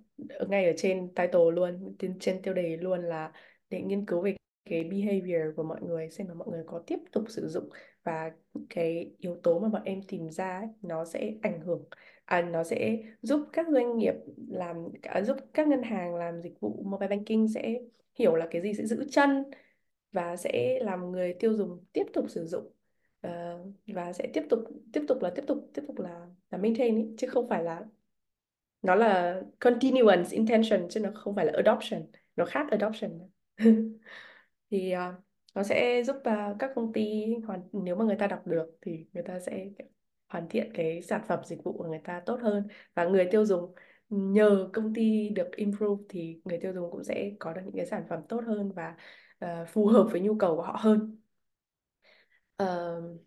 [0.49, 3.31] ngay ở trên title luôn trên, trên tiêu đề luôn là
[3.69, 6.97] để nghiên cứu về cái behavior của mọi người xem là mọi người có tiếp
[7.11, 7.69] tục sử dụng
[8.03, 8.31] và
[8.69, 11.85] cái yếu tố mà bọn em tìm ra ấy, nó sẽ ảnh hưởng
[12.25, 14.13] à, nó sẽ giúp các doanh nghiệp
[14.49, 17.81] làm à, giúp các ngân hàng làm dịch vụ mobile banking sẽ
[18.15, 19.43] hiểu là cái gì sẽ giữ chân
[20.11, 22.71] và sẽ làm người tiêu dùng tiếp tục sử dụng.
[23.27, 24.59] Uh, và sẽ tiếp tục
[24.93, 27.85] tiếp tục là tiếp tục tiếp tục là là maintain ấy, chứ không phải là
[28.81, 32.01] nó là continuance intention chứ nó không phải là adoption
[32.35, 33.19] nó khác adoption
[34.71, 35.23] thì uh,
[35.55, 39.05] nó sẽ giúp uh, các công ty hoàn nếu mà người ta đọc được thì
[39.13, 39.69] người ta sẽ
[40.29, 42.67] hoàn thiện cái sản phẩm dịch vụ của người ta tốt hơn.
[42.95, 43.73] Và người tiêu dùng
[44.09, 47.85] nhờ công ty được improve thì người tiêu dùng cũng sẽ có được những cái
[47.85, 48.95] sản phẩm tốt hơn và
[49.45, 51.17] uh, phù hợp với nhu cầu của họ hơn.
[52.63, 53.21] Uh,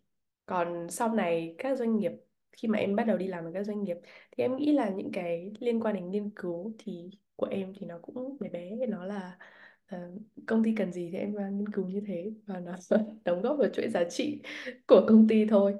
[0.47, 2.13] còn sau này các doanh nghiệp
[2.53, 3.97] khi mà em bắt đầu đi làm ở các doanh nghiệp
[4.31, 7.87] thì em nghĩ là những cái liên quan đến nghiên cứu thì của em thì
[7.87, 9.39] nó cũng bé bé nó là
[9.87, 9.99] Ờ,
[10.47, 12.77] công ty cần gì thì em đang nghiên cứu như thế và nó
[13.25, 14.42] đóng góp vào chuỗi giá trị
[14.87, 15.75] của công ty thôi.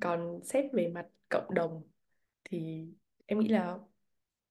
[0.00, 1.82] Còn xét về mặt cộng đồng
[2.44, 2.86] thì
[3.26, 3.78] em nghĩ là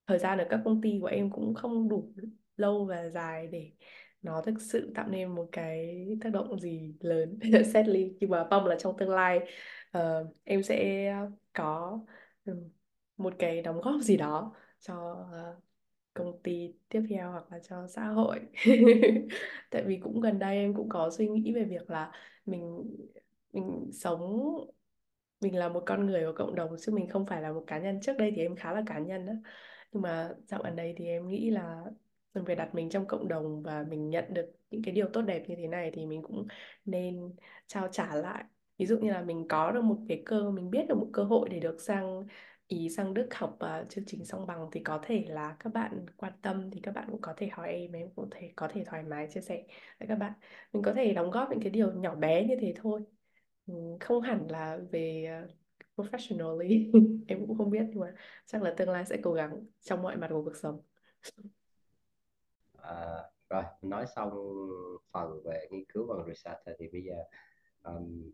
[0.06, 2.12] thời gian ở các công ty của em cũng không đủ
[2.56, 3.72] lâu và dài để
[4.22, 7.38] nó thực sự tạo nên một cái tác động gì lớn
[7.72, 9.40] sadly nhưng mà mong là trong tương lai
[9.98, 11.12] uh, em sẽ
[11.52, 12.00] có
[12.44, 12.70] ừ,
[13.16, 15.67] một cái đóng góp gì đó cho uh,
[16.18, 18.40] công ty tiếp theo hoặc là cho xã hội.
[19.70, 22.12] Tại vì cũng gần đây em cũng có suy nghĩ về việc là
[22.46, 22.84] mình
[23.52, 24.42] mình sống,
[25.40, 27.78] mình là một con người của cộng đồng chứ mình không phải là một cá
[27.78, 28.00] nhân.
[28.02, 29.32] Trước đây thì em khá là cá nhân đó
[29.92, 31.84] nhưng mà dạo gần đây thì em nghĩ là
[32.34, 35.22] mình phải đặt mình trong cộng đồng và mình nhận được những cái điều tốt
[35.22, 36.46] đẹp như thế này thì mình cũng
[36.84, 38.44] nên trao trả lại.
[38.78, 41.24] Ví dụ như là mình có được một cái cơ, mình biết được một cơ
[41.24, 42.26] hội để được sang
[42.68, 46.06] Ý sang Đức học uh, chương trình song bằng thì có thể là các bạn
[46.16, 48.84] quan tâm thì các bạn cũng có thể hỏi em em cũng thể có thể
[48.86, 49.66] thoải mái chia sẻ
[49.98, 50.32] với các bạn.
[50.72, 53.00] Mình có thể đóng góp những cái điều nhỏ bé như thế thôi.
[53.66, 55.50] Ừ, không hẳn là về uh,
[55.96, 56.90] professionally
[57.28, 58.14] em cũng không biết nhưng mà
[58.46, 60.80] chắc là tương lai sẽ cố gắng trong mọi mặt của cuộc sống.
[62.82, 64.30] À, rồi nói xong
[65.12, 67.14] phần về nghiên cứu bằng research thì bây giờ
[67.82, 68.30] um,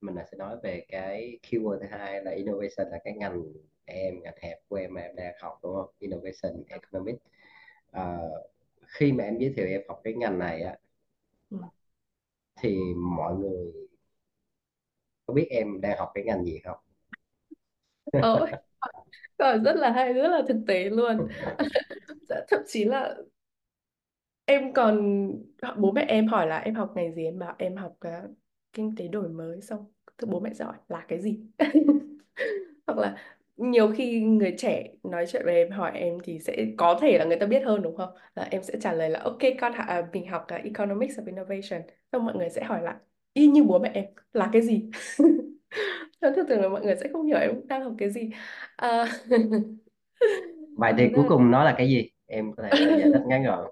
[0.00, 3.42] mình là sẽ nói về cái keyword thứ hai là innovation là cái ngành
[3.84, 5.90] em ngành hẹp của em mà em đang học đúng không?
[5.98, 7.22] Innovation economics.
[7.92, 8.18] À,
[8.86, 10.76] khi mà em giới thiệu em học cái ngành này á
[11.50, 11.58] ừ.
[12.60, 13.72] thì mọi người
[15.26, 16.78] có biết em đang học cái ngành gì không?
[18.22, 18.52] Hỏi
[19.38, 21.28] rất là hay rất là thực tế luôn.
[22.28, 23.16] Dạ, thậm chí là
[24.44, 25.28] em còn
[25.76, 27.24] bố mẹ em hỏi là em học ngành gì?
[27.24, 28.30] Em bảo em học uh,
[28.76, 29.86] kinh tế đổi mới xong
[30.18, 31.40] thì bố mẹ sẽ hỏi là cái gì?
[32.86, 33.16] Hoặc là
[33.56, 37.24] nhiều khi người trẻ nói chuyện với em hỏi em thì sẽ có thể là
[37.24, 38.10] người ta biết hơn đúng không?
[38.34, 41.82] Là em sẽ trả lời là ok con à, mình học uh, Economics of Innovation.
[42.12, 42.94] Xong mọi người sẽ hỏi lại
[43.32, 44.90] y như bố mẹ em là cái gì?
[46.22, 48.30] Thường thường thường là mọi người sẽ không hiểu em đang học cái gì.
[48.76, 49.06] À,
[50.76, 52.10] vậy thì cuối ra cùng nó là cái gì?
[52.26, 53.70] Em có thể giải thích ngắn gọn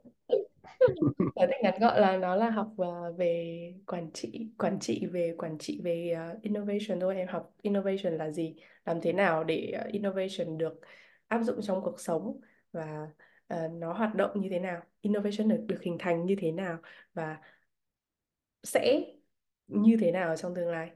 [1.35, 5.35] Giải thích ngắn gọn là nó là học ờ, về quản trị, quản trị về
[5.38, 7.16] quản trị về ờ, innovation thôi.
[7.16, 10.81] Em học innovation là gì, làm thế nào để ờ, innovation được
[11.29, 12.40] áp dụng trong cuộc sống
[12.73, 13.09] và
[13.73, 16.79] nó hoạt động như thế nào, innovation được được hình thành như thế nào
[17.14, 17.38] và
[18.62, 19.01] sẽ
[19.66, 20.90] như thế nào trong tương lai?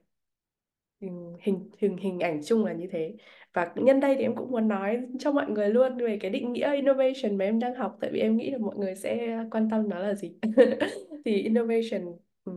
[1.01, 3.17] Hình hình hình hình ảnh chung là như thế.
[3.53, 6.53] Và nhân đây thì em cũng muốn nói cho mọi người luôn về cái định
[6.53, 9.69] nghĩa innovation mà em đang học, tại vì em nghĩ là mọi người sẽ quan
[9.71, 10.39] tâm nó là gì.
[11.25, 12.53] Thì innovation ừ,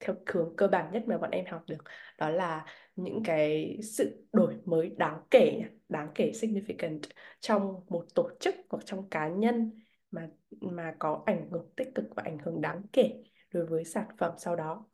[0.00, 1.78] theo hướng cơ bản nhất mà bọn em học được,
[2.18, 7.00] đó là những cái sự đổi mới đáng kể đáng kể significant
[7.40, 10.28] trong một tổ chức hoặc trong cá nhân mà
[10.60, 14.32] mà có ảnh hưởng tích cực và ảnh hưởng đáng kể đối với sản phẩm
[14.38, 14.86] sau đó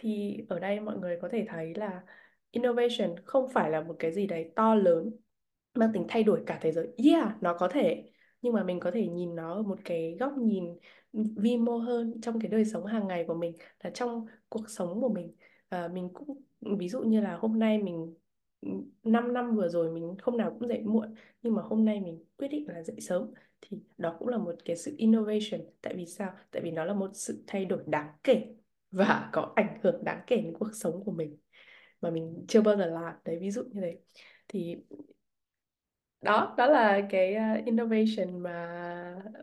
[0.00, 2.02] thì ở đây mọi người có thể thấy là
[2.50, 5.10] innovation không phải là một cái gì đấy to lớn
[5.74, 6.88] mang tính thay đổi cả thế giới.
[6.96, 8.10] Yeah, nó có thể
[8.42, 10.78] nhưng mà mình có thể nhìn nó ở một cái góc nhìn
[11.12, 15.00] vi mô hơn trong cái đời sống hàng ngày của mình là trong cuộc sống
[15.00, 15.34] của mình
[15.68, 16.42] à, mình cũng
[16.78, 18.14] ví dụ như là hôm nay mình
[19.02, 22.24] 5 năm vừa rồi mình hôm nào cũng dậy muộn nhưng mà hôm nay mình
[22.38, 26.06] quyết định là dậy sớm thì đó cũng là một cái sự innovation tại vì
[26.06, 26.32] sao?
[26.50, 28.54] Tại vì nó là một sự thay đổi đáng kể
[28.90, 31.36] và có ảnh hưởng đáng kể đến cuộc sống của mình
[32.00, 33.14] mà mình chưa bao giờ làm.
[33.24, 33.98] Đấy ví dụ như thế.
[34.48, 34.76] Thì
[36.22, 38.66] đó đó là cái uh, innovation mà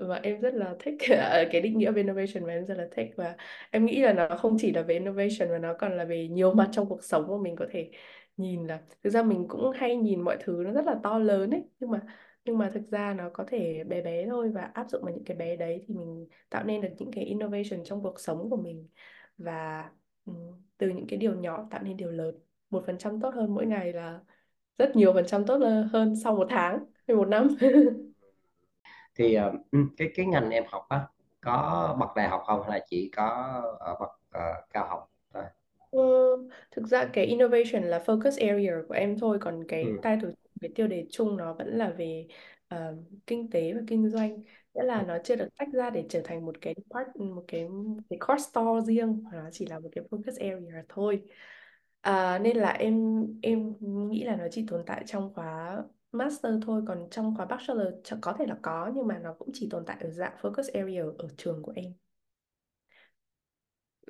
[0.01, 0.95] mà em rất là thích.
[1.09, 3.09] Ờ, cái định nghĩa về innovation mà em rất là thích.
[3.17, 3.35] Và
[3.71, 6.53] em nghĩ là nó không chỉ là về innovation mà nó còn là về nhiều
[6.53, 7.91] mặt trong cuộc sống mà mình có thể
[8.37, 11.51] nhìn là thực ra mình cũng hay nhìn mọi thứ nó rất là to lớn
[11.51, 12.01] ấy nhưng mà
[12.45, 15.23] nhưng mà thực ra nó có thể bé bé thôi và áp dụng vào những
[15.25, 18.57] cái bé đấy thì mình tạo nên được những cái innovation trong cuộc sống của
[18.57, 18.87] mình
[19.37, 19.83] và
[20.25, 20.33] ừ,
[20.77, 22.35] từ những cái điều nhỏ tạo nên điều lớn.
[22.69, 24.19] Một phần trăm tốt hơn mỗi ngày là
[24.77, 25.57] rất nhiều phần trăm tốt
[25.93, 27.47] hơn sau một tháng hay một năm.
[29.15, 31.07] Thì ờ, ừ, cái cái ngành em học á
[31.41, 33.23] có bậc đại học không hay là chỉ có
[33.79, 34.41] ở bậc ờ,
[34.73, 35.43] cao học thôi?
[35.89, 35.99] Ờ,
[36.71, 40.01] thực ra cái innovation là focus area của em thôi còn cái ừ.
[40.01, 40.29] title
[40.61, 42.27] cái tiêu đề chung nó vẫn là về
[42.67, 42.95] ờ,
[43.27, 44.43] kinh tế và kinh doanh
[44.77, 47.67] nghĩa là nó chưa được tách ra để trở thành một cái part một cái
[48.09, 51.23] cái course store riêng mà nó chỉ là một cái focus area thôi.
[52.01, 53.73] À, nên là em em
[54.09, 55.77] nghĩ là nó chỉ tồn tại trong khóa
[56.11, 57.87] master thôi còn trong khóa bachelor
[58.21, 61.03] có thể là có nhưng mà nó cũng chỉ tồn tại ở dạng focus area
[61.17, 61.93] ở trường của em.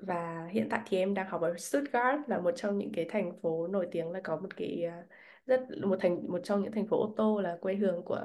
[0.02, 3.32] Và hiện tại thì em đang học ở Stuttgart là một trong những cái thành
[3.42, 5.04] phố nổi tiếng là có một cái à,
[5.48, 8.22] rất một thành một trong những thành phố ô tô là quê hương của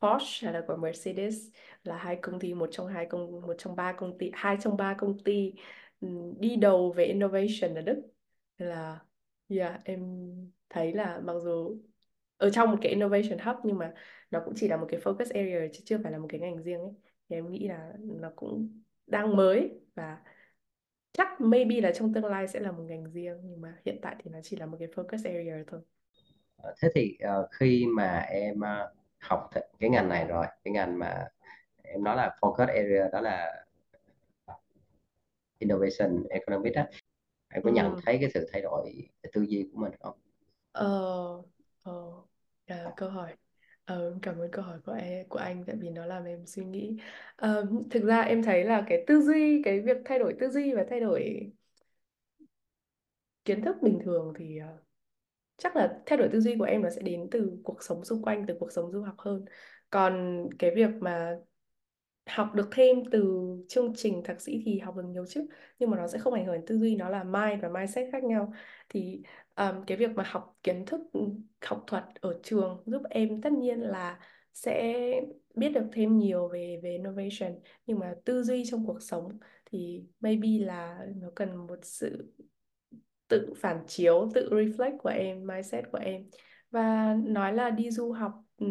[0.00, 1.34] Porsche hay là của Mercedes
[1.84, 4.76] là hai công ty một trong hai công một trong ba công ty hai trong
[4.76, 5.54] ba công ty
[6.00, 6.08] ừ,
[6.38, 8.02] đi đầu về innovation ở Đức.
[8.58, 9.00] Là
[9.48, 10.00] yeah, em
[10.70, 11.78] thấy là mặc dù
[12.36, 13.94] ở trong một cái innovation hub nhưng mà
[14.30, 16.62] nó cũng chỉ là một cái focus area chứ chưa phải là một cái ngành
[16.62, 16.92] riêng ấy
[17.28, 20.18] thì em nghĩ là nó cũng đang mới và
[21.12, 24.16] chắc maybe là trong tương lai sẽ là một ngành riêng nhưng mà hiện tại
[24.24, 25.80] thì nó chỉ là một cái focus area thôi
[26.82, 31.24] thế thì ờ, khi mà em ờ, học cái ngành này rồi cái ngành mà
[31.82, 33.64] em nói là focus area đó là
[35.60, 36.86] innovation economics á
[37.50, 38.02] em có nhận ừ.
[38.06, 38.92] thấy cái sự thay đổi
[39.22, 40.16] cái tư duy của mình không
[40.72, 41.42] ờ
[41.82, 41.92] ờ
[42.66, 43.36] à, câu hỏi
[43.84, 46.64] ờ, cảm ơn câu hỏi của em của anh tại vì nó làm em suy
[46.64, 46.96] nghĩ
[47.36, 50.72] Ờ, thực ra em thấy là cái tư duy cái việc thay đổi tư duy
[50.74, 51.50] và thay đổi
[53.44, 54.78] kiến thức bình thường thì ờ,
[55.56, 58.22] chắc là thay đổi tư duy của em nó sẽ đến từ cuộc sống xung
[58.22, 59.44] quanh từ cuộc sống du học hơn.
[59.90, 61.36] Còn cái việc mà
[62.26, 65.46] học được thêm từ chương trình thạc sĩ thì học được nhiều chứ
[65.78, 68.08] nhưng mà nó sẽ không ảnh hưởng đến tư duy nó là mind và mindset
[68.12, 68.52] khác nhau.
[68.88, 69.22] Thì
[69.56, 71.20] um, cái việc mà học kiến thức ừ,
[71.64, 74.18] học thuật ở trường giúp em tất nhiên là
[74.52, 74.94] sẽ
[75.54, 80.04] biết được thêm nhiều về về innovation nhưng mà tư duy trong cuộc sống thì
[80.20, 82.32] maybe là nó cần một sự
[83.28, 86.30] tự phản chiếu tự reflect của em mindset của em.
[86.70, 88.66] Và nói là đi du học ừ,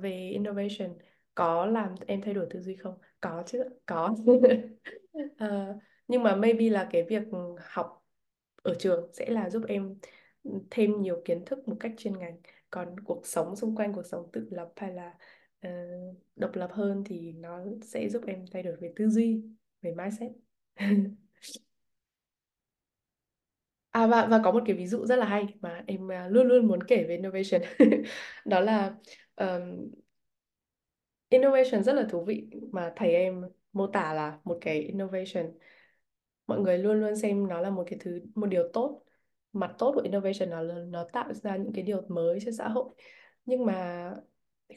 [0.00, 0.98] về innovation
[1.34, 2.98] có làm em thay đổi tư duy không?
[3.20, 4.14] Có chứ có.
[4.24, 5.38] Uh,
[6.08, 7.22] nhưng mà maybe là cái việc
[7.60, 8.06] học
[8.62, 9.98] ở trường sẽ là giúp em
[10.70, 12.40] thêm nhiều kiến thức một cách chuyên ngành.
[12.70, 15.14] Còn cuộc sống xung quanh cuộc sống tự lập hay là
[15.66, 19.42] uh, độc lập hơn thì nó sẽ giúp em thay đổi về tư duy
[19.82, 20.32] về mindset.
[23.98, 26.46] À và và có một cái ví dụ rất là hay mà em à, luôn
[26.48, 27.62] luôn muốn kể về innovation.
[28.44, 28.94] Đó là
[29.36, 29.90] um,
[31.28, 35.52] innovation rất là thú vị mà thầy em mô tả là một cái innovation.
[36.46, 39.04] Mọi người luôn luôn xem nó là một cái thứ một điều tốt
[39.52, 42.68] mặt tốt của innovation là nó nó tạo ra những cái điều mới cho xã
[42.68, 42.94] hội.
[43.46, 44.10] Nhưng mà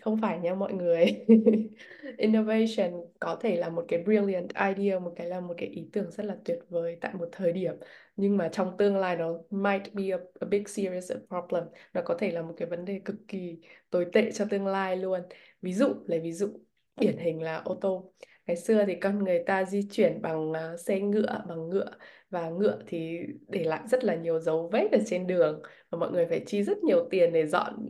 [0.02, 1.26] không phải nha mọi người.
[2.18, 6.12] Innovation có thể là một cái brilliant idea một cái là một cái ý tưởng
[6.12, 7.76] rất là tuyệt vời tại một thời điểm
[8.22, 11.64] nhưng mà trong tương lai nó might be a, a big serious problem.
[11.94, 13.58] Nó có thể là một cái vấn đề cực kỳ
[13.90, 15.22] tồi tệ cho tương lai luôn.
[15.62, 16.48] Ví dụ lấy ví dụ
[16.96, 18.14] điển hình là ô tô.
[18.48, 21.92] Ngày xưa thì con người ta di chuyển bằng à, xe ngựa bằng ngựa
[22.30, 26.12] và ngựa thì để lại rất là nhiều dấu vết ở trên đường và mọi
[26.12, 27.88] người phải chi rất nhiều tiền để dọn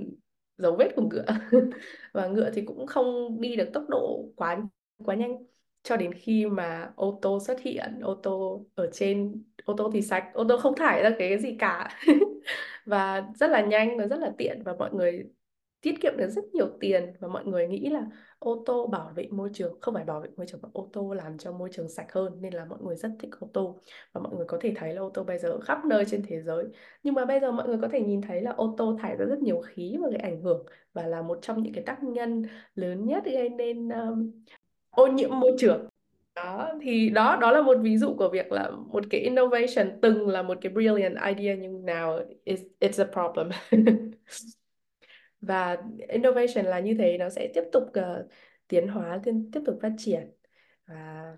[0.58, 1.26] dấu vết của ngựa.
[2.14, 4.64] Và ngựa thì cũng không đi được tốc độ quá
[5.06, 5.38] quá nhanh.
[5.84, 10.02] Cho đến khi mà ô tô xuất hiện ô tô ở trên ô tô thì
[10.02, 11.90] sạch ô tô không thải ra cái gì cả.
[12.86, 15.24] Và rất là nhanh và rất là tiện và mọi người
[15.82, 18.06] tiết kiệm được rất nhiều tiền và mọi người nghĩ là
[18.40, 21.14] ô tô bảo vệ môi trường không phải bảo vệ môi trường mà ô tô
[21.14, 23.80] làm cho môi trường sạch hơn nên là mọi người rất thích ô tô.
[24.14, 26.42] Và mọi người có thể thấy là ô tô bây giờ khắp nơi trên thế
[26.42, 26.66] giới.
[27.04, 29.26] Nhưng mà bây giờ mọi người có thể nhìn thấy là ô tô thải ra
[29.26, 32.44] rất nhiều khí và gây ảnh hưởng và là một trong những cái tác nhân
[32.76, 34.32] lớn nhất gây nên um,
[34.90, 35.91] ô nhiễm môi trường
[36.44, 40.28] đó thì đó đó là một ví dụ của việc là một cái innovation từng
[40.30, 43.50] là một cái brilliant idea nhưng now it's, it's a problem.
[45.42, 48.28] Và innovation là như thế nó sẽ tiếp tục uh,
[48.68, 50.32] tiến hóa tiếp, tiếp tục phát triển.
[50.88, 51.38] Và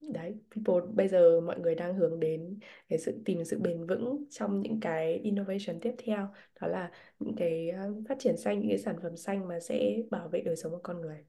[0.00, 4.24] đấy people bây giờ mọi người đang hướng đến cái sự tìm sự bền vững
[4.30, 6.28] trong những cái innovation tiếp theo.
[6.60, 9.96] Đó là những cái ờ, phát triển xanh những cái sản phẩm xanh mà sẽ
[10.10, 11.24] bảo vệ đời sống của con người.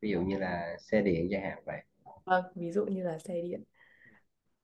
[0.00, 1.87] Ví dụ như là xe điện chẳng hạn vậy
[2.28, 3.64] vâng ví dụ như là xe điện.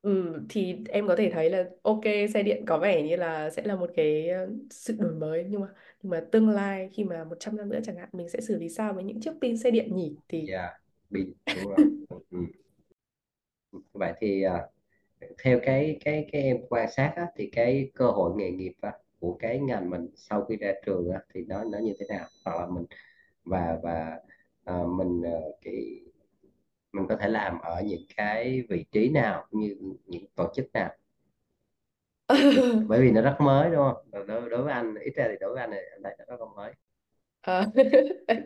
[0.04, 2.00] Ừ, thì em có thể thấy là ok
[2.34, 5.60] xe điện có vẻ như là sẽ là một cái ờ, sự đổi mới nhưng
[5.60, 5.66] mà
[6.02, 8.68] nhưng mà tương lai khi mà 100 năm nữa chẳng hạn mình sẽ xử lý
[8.68, 10.16] sao với những chiếc pin xe điện nhỉ?
[10.28, 10.70] Thì dạ
[11.10, 11.80] pin đúng rồi.
[12.30, 12.38] Ừ.
[13.92, 14.62] vậy thì à,
[15.44, 18.92] theo cái cái cái em quan sát á, thì cái cơ hội nghề nghiệp á,
[19.20, 22.26] của cái ngành mình sau khi ra trường á, thì nó nó như thế nào?
[22.44, 22.84] Hoặc là mình
[23.44, 24.20] và và
[24.64, 25.74] à, mình à, cái
[26.94, 29.76] mình có thể làm ở những cái vị trí nào như
[30.06, 30.90] những tổ chức nào
[32.88, 35.54] bởi vì nó rất mới đúng không đối, đối với anh ít ra thì đối
[35.54, 36.72] với anh này anh thấy nó rất là mới
[37.46, 37.66] À,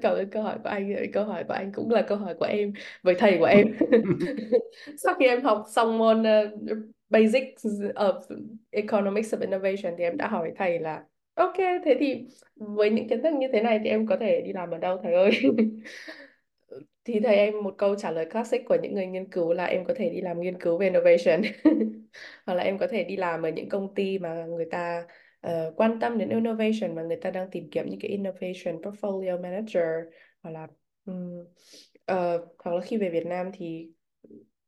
[0.03, 0.93] cảm ơn câu hỏi của anh.
[1.13, 3.67] Câu hỏi của anh cũng là câu hỏi của em với thầy của em.
[4.99, 8.21] Sau khi em học xong môn uh, Basics of
[8.71, 13.23] Economics of Innovation thì em đã hỏi thầy là Ok, thế thì với những kiến
[13.23, 15.31] thức như thế này thì em có thể đi làm ở đâu thầy ơi?
[17.05, 19.85] Thì thầy em một câu trả lời classic của những người nghiên cứu là em
[19.85, 21.43] có thể đi làm nghiên cứu về innovation.
[22.47, 25.07] Hoặc là em có thể đi làm ở những công ty mà người ta
[25.47, 29.43] uh, quan tâm đến innovation mà người ta đang tìm kiếm những cái innovation portfolio
[29.43, 29.85] manager
[30.43, 30.67] hoặc là
[31.05, 31.41] um,
[32.13, 33.93] uh, hoặc là khi về Việt Nam thì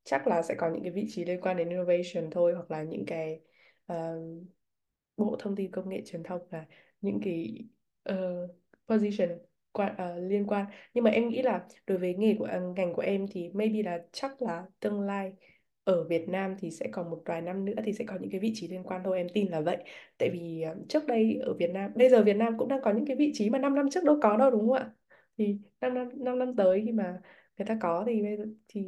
[0.05, 2.83] chắc là sẽ có những cái vị trí liên quan đến innovation thôi hoặc là
[2.83, 3.41] những cái
[3.93, 4.47] uh,
[5.17, 6.67] Bộ Thông tin Công nghệ Truyền thông là
[7.01, 7.65] những cái
[8.13, 8.51] uh,
[8.89, 9.39] position
[9.73, 10.67] quan, uh, liên quan.
[10.95, 13.83] Nhưng mà em nghĩ là đối với nghề của à, ngành của em thì maybe
[13.83, 15.33] là chắc là tương lai
[15.85, 18.41] ở Việt Nam thì sẽ còn một vài năm nữa thì sẽ có những cái
[18.41, 19.77] vị trí liên quan thôi em tin là vậy.
[20.19, 22.93] Tại vì à, trước đây ở Việt Nam bây giờ Việt Nam cũng đang có
[22.93, 24.91] những cái vị trí mà 5 năm trước đâu có đâu đúng không ạ?
[25.39, 27.21] Thì 5 năm 5 năm tới khi mà
[27.59, 28.81] người ta có thì bây giờ thì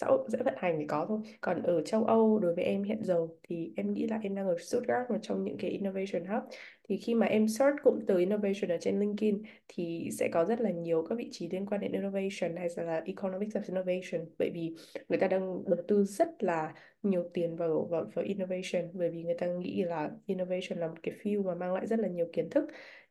[0.00, 1.18] xã hội sẽ vận hành thì có thôi.
[1.40, 4.46] Còn ở châu Âu đối với em hiện giờ thì em nghĩ là em đang
[4.46, 6.42] ở Stuttgart một trong những cái innovation hub.
[6.88, 10.60] Thì khi mà em search cụm từ innovation ở trên LinkedIn thì sẽ có rất
[10.60, 14.26] là nhiều các vị trí liên quan đến innovation hay là economics of innovation.
[14.38, 14.74] Bởi vì
[15.08, 18.90] người ta đang đầu tư rất là nhiều tiền vào vào, vào innovation.
[18.92, 21.98] Bởi vì người ta nghĩ là innovation là một cái field mà mang lại rất
[21.98, 22.64] là nhiều kiến thức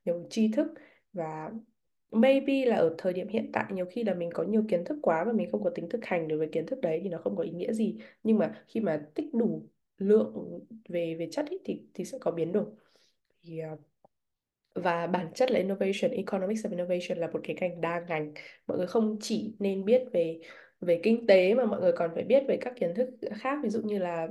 [0.05, 0.67] nhiều tri thức
[1.13, 1.51] và
[2.11, 4.99] maybe là ở thời điểm hiện tại nhiều khi là mình có nhiều kiến thức
[5.01, 7.17] quá và mình không có tính thực hành đối với kiến thức đấy thì nó
[7.23, 7.97] không có ý nghĩa gì.
[8.23, 9.67] Nhưng mà khi mà tích đủ
[9.97, 10.33] lượng
[10.89, 12.65] về về chất ý, thì thì sẽ có biến đổi.
[13.43, 13.77] Thì ờ,
[14.75, 18.33] và bản chất là innovation economics of innovation là một cái ngành đa ngành.
[18.67, 20.39] Mọi người không chỉ nên biết về
[20.79, 23.59] về kinh tế mà mọi người còn phải biết về các kiến thức khác.
[23.63, 24.27] Ví dụ như là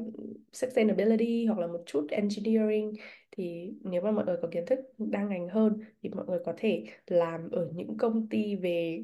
[0.53, 2.93] sustainability hoặc là một chút engineering
[3.31, 6.55] thì nếu mà mọi người có kiến thức đa ngành hơn thì mọi người có
[6.57, 9.03] thể làm ở những công ty về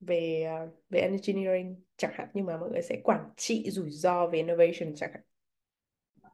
[0.00, 4.26] về à, về engineering chẳng hạn nhưng mà mọi người sẽ quản trị rủi ro
[4.26, 5.22] về innovation chẳng hạn.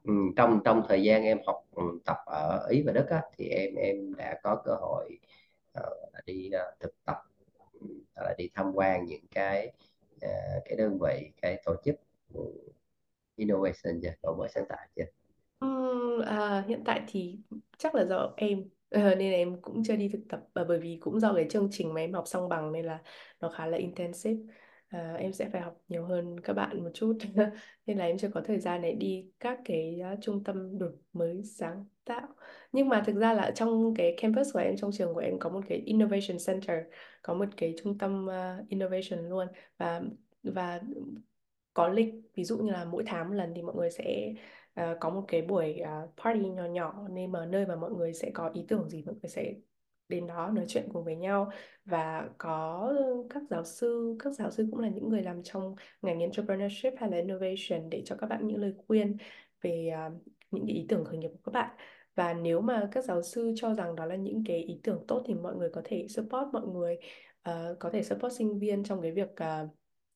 [0.05, 3.48] Ừ, trong trong thời gian em học ừ, tập ở Ý và Đức á, thì
[3.48, 5.18] em em đã có cơ hội
[5.79, 7.16] uh, đi uh, thực tập
[8.16, 9.72] là đi tham quan những cái
[10.16, 11.96] uh, cái đơn vị cái tổ chức
[12.35, 12.40] ừ,
[13.36, 14.12] innovation chưa?
[14.22, 15.04] Đổi mới sáng tạo chưa?
[16.26, 17.38] À, hiện tại thì
[17.78, 20.78] chắc là do em ờ, nên là em cũng chưa đi thực tập và bởi
[20.78, 22.98] vì cũng do cái chương trình mà em học song bằng nên là
[23.40, 24.54] nó khá là intensive.
[24.88, 27.18] À, em sẽ phải học nhiều hơn các bạn một chút.
[27.86, 30.92] Nên là em chưa có thời gian để đi các cái uh, trung tâm đổi
[31.12, 32.28] mới sáng tạo.
[32.72, 35.50] Nhưng mà thực ra là trong cái campus của em trong trường của em có
[35.50, 36.78] một cái innovation center
[37.22, 39.46] có một cái trung tâm uh, innovation luôn.
[39.78, 40.02] Và
[40.42, 40.80] và
[41.74, 44.35] có lịch ví dụ như là mỗi tháng một lần thì mọi người sẽ
[44.80, 47.08] uh, có một cái buổi uh, party nhỏ nhỏ.
[47.11, 49.54] Nên mà nơi mà mọi người sẽ có ý tưởng gì mọi người sẽ
[50.08, 51.50] đến đó nói chuyện cùng với nhau.
[51.85, 52.92] Và có
[53.30, 57.11] các giáo sư các giáo sư cũng là những người làm trong ngành entrepreneurship hay
[57.11, 59.16] là innovation để cho các bạn những lời khuyên
[59.62, 60.12] về uh,
[60.50, 61.76] những cái ý tưởng khởi nghiệp của các bạn.
[62.14, 65.22] Và nếu mà các giáo sư cho rằng đó là những cái ý tưởng tốt
[65.26, 66.98] thì mọi người có thể support mọi người
[67.50, 69.70] uh, có thể support sinh viên trong cái việc uh,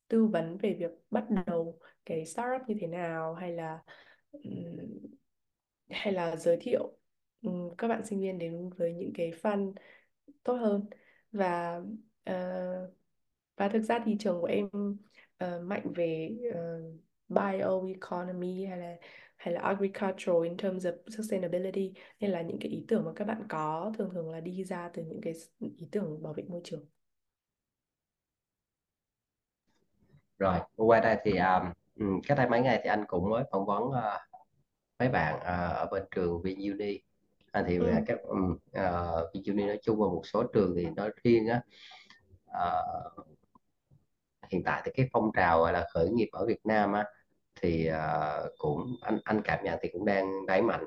[0.07, 3.79] tư vấn về việc bắt đầu cái startup như thế nào hay là
[5.89, 6.97] hay là giới thiệu
[7.77, 9.73] các bạn sinh viên đến với những cái fund
[10.43, 10.85] tốt hơn
[11.31, 11.81] và
[12.29, 12.93] uh,
[13.55, 14.65] và thực ra thị trường của em
[15.43, 18.95] uh, mạnh về uh, bioeconomy hay là
[19.37, 23.25] hay là agricultural in terms of sustainability nên là những cái ý tưởng mà các
[23.25, 26.61] bạn có thường thường là đi ra từ những cái ý tưởng bảo vệ môi
[26.63, 26.85] trường.
[30.39, 33.91] Rồi qua đây thì um, cách đây mấy ngày thì anh cũng mới phỏng vấn
[33.91, 34.19] ờ,
[34.99, 37.01] mấy bạn ờ, ở bên trường VinUni
[37.51, 37.85] à, thì Ừ.
[38.05, 41.61] các um, uh, VinUni nói chung và một số trường thì nói riêng á
[42.45, 42.83] ờ,
[44.51, 47.05] hiện tại thì cái phong trào gọi là khởi nghiệp ở Việt Nam á
[47.61, 50.83] thì ờ, cũng anh anh cảm nhận thì cũng đang đẩy mạnh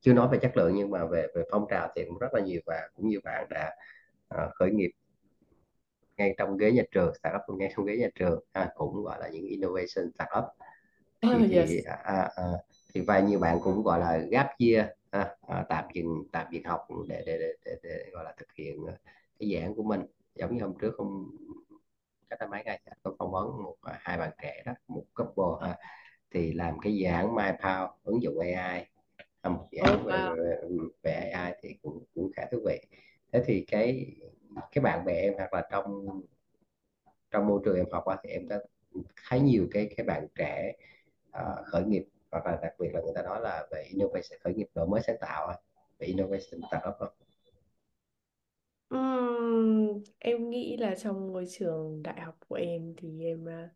[0.00, 2.40] chưa nói về chất lượng nhưng mà về về phong trào thì cũng rất là
[2.40, 3.74] nhiều và cũng nhiều bạn đã
[4.28, 4.90] ờ, khởi nghiệp
[6.18, 9.28] ngay trong ghế nhà trường startup ngay trong ghế nhà trường ha, cũng gọi là
[9.28, 10.44] những innovation startup
[11.22, 11.86] Oh, thì thì yes.
[11.86, 12.44] à, à, à,
[12.94, 16.64] thì vài nhiều bạn cũng gọi là gap year ha, à, tạm dừng tạm dừng
[16.64, 18.96] học để để, để, để, để gọi là thực hiện ờ,
[19.38, 20.00] cái dự án của mình
[20.34, 21.30] giống như hôm trước hôm
[22.30, 25.04] cách mấy ngày thì anh có phỏng vấn một à, hai bạn trẻ đó một
[25.14, 25.76] couple ha,
[26.30, 28.84] thì làm cái dự án MyPower ứng dụng AI
[29.42, 30.36] à, một dự Oh, án wow.
[30.36, 30.56] về,
[31.02, 32.80] về AI thì cũng cũng khá thú vị
[33.32, 34.06] thế thì cái
[34.76, 36.06] cái bạn bè em hoặc là trong
[37.30, 38.58] trong môi trường em học á, thì em đã
[39.28, 40.72] thấy nhiều cái cái bạn trẻ
[41.28, 44.54] uh, khởi nghiệp hoặc là đặc biệt là người ta nói là về innovation khởi
[44.54, 45.52] nghiệp đổi mới sáng tạo
[45.98, 47.08] về innovation startup không?
[48.94, 53.70] Uhm, em nghĩ là trong môi trường đại học của em thì em uh,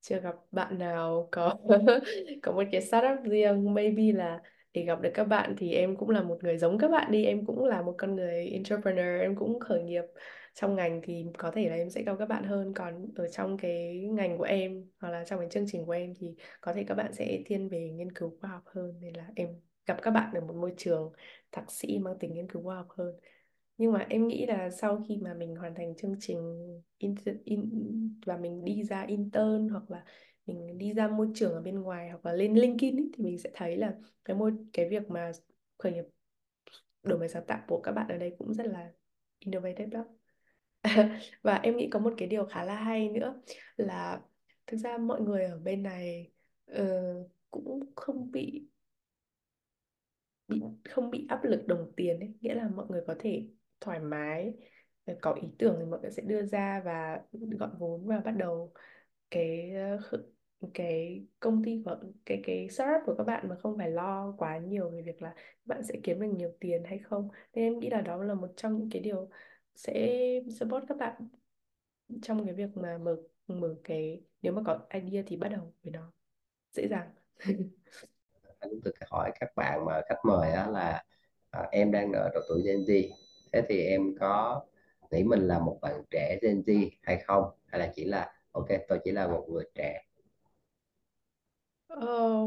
[0.00, 1.58] chưa gặp bạn nào có
[2.42, 4.42] có một cái startup riêng maybe là
[4.76, 7.24] thì gặp được các bạn thì em cũng là một người giống các bạn đi
[7.24, 10.04] em cũng là một con người entrepreneur em cũng khởi nghiệp
[10.54, 12.74] trong ngành thì có thể là em sẽ gặp các bạn hơn.
[12.74, 16.14] Còn ở trong cái ngành của em hoặc là trong cái chương trình của em
[16.18, 19.28] thì có thể các bạn sẽ thiên về nghiên cứu khoa học hơn nên là
[19.34, 19.48] em
[19.86, 21.12] gặp các bạn ở một môi trường
[21.52, 23.14] thạc sĩ mang tính nghiên cứu khoa học hơn.
[23.78, 26.56] Nhưng mà em nghĩ là sau khi mà mình hoàn thành chương trình
[26.98, 27.70] inter, in,
[28.26, 30.04] và mình đi ra intern hoặc là
[30.46, 33.38] mình đi ra môi trường ở bên ngoài hoặc là lên LinkedIn ấy, thì mình
[33.38, 35.32] sẽ thấy là cái môi cái việc mà
[35.78, 36.04] khởi nghiệp
[37.02, 38.92] đổi mới sáng tạo của các bạn ở đây cũng rất là
[39.38, 40.04] innovative đó
[41.42, 43.42] và em nghĩ có một cái điều khá là hay nữa
[43.76, 44.20] là
[44.66, 46.30] thực ra mọi người ở bên này
[46.72, 48.68] uh, cũng không bị
[50.48, 52.34] bị không bị áp lực đồng tiền ấy.
[52.40, 53.48] Nghĩa là mọi người có thể
[53.80, 54.54] thoải mái
[55.04, 58.30] ờ, có ý tưởng thì mọi người sẽ đưa ra và gọi vốn và bắt
[58.32, 58.72] đầu
[59.30, 59.98] cái ờ,
[60.74, 64.58] cái công ty của cái cái startup của các bạn mà không phải lo quá
[64.58, 67.28] nhiều về việc là các bạn sẽ kiếm được nhiều tiền hay không.
[67.54, 69.30] Nên em nghĩ là đó là một trong những cái điều
[69.74, 70.20] sẽ
[70.60, 71.28] support các bạn
[72.22, 73.16] trong cái việc mà mở
[73.46, 76.12] mở cái nếu mà có idea thì bắt đầu với nó
[76.72, 77.10] dễ dàng.
[78.60, 81.04] Anh cũng tự hỏi các bạn mà khách mời đó là
[81.50, 83.10] à, em đang ở độ tuổi Gen Z
[83.52, 84.62] thế thì em có
[85.10, 87.44] nghĩ mình là một bạn trẻ Gen Z hay không?
[87.66, 90.05] Hay là chỉ là ok tôi chỉ là một người trẻ?
[91.88, 92.46] Ờ,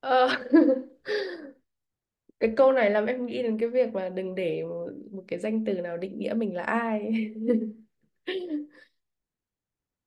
[0.00, 0.28] ờ.
[2.40, 5.38] cái câu này làm em nghĩ đến cái việc mà đừng để một, một cái
[5.38, 7.12] danh từ nào định nghĩa mình là ai.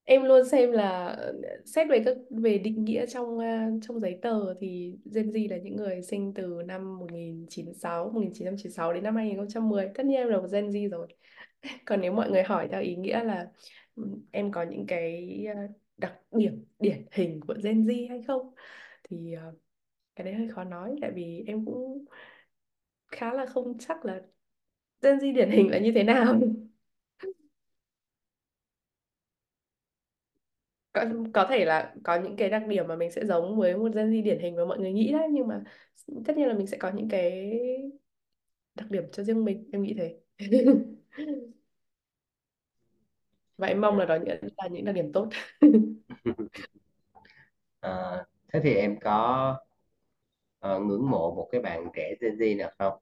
[0.05, 1.15] Em luôn xem là
[1.65, 3.45] xét về các về định nghĩa trong ờ,
[3.81, 9.03] trong giấy tờ thì Gen Z là những người sinh từ năm 1996 1996 đến
[9.03, 11.07] năm 2010 tất nhiên em là một Gen Z rồi.
[11.85, 13.47] Còn nếu mọi người hỏi theo ý nghĩa là
[13.95, 15.61] ừ, em có những cái ờ,
[15.97, 18.53] đặc điểm điển hình của Gen Z hay không?
[19.03, 19.53] Thì ờ,
[20.15, 22.05] cái đấy hơi khó nói tại vì em cũng
[23.11, 24.21] khá là không chắc là
[25.03, 26.39] Gen Z điển hình là như thế nào.
[30.93, 33.91] Có, có thể là có những cái đặc điểm mà mình sẽ giống với một
[33.95, 35.63] Gen Z điển hình mà mọi người nghĩ đấy nhưng mà
[36.25, 37.51] tất nhiên là mình sẽ có những cái
[38.75, 40.19] đặc điểm cho riêng mình em nghĩ thế.
[43.63, 45.29] và em mong là đó những là những đặc điểm tốt.
[47.79, 49.55] Ờ, thế thì em có
[50.59, 52.93] ờ, ngưỡng mộ một cái bạn trẻ Gen Z nào không?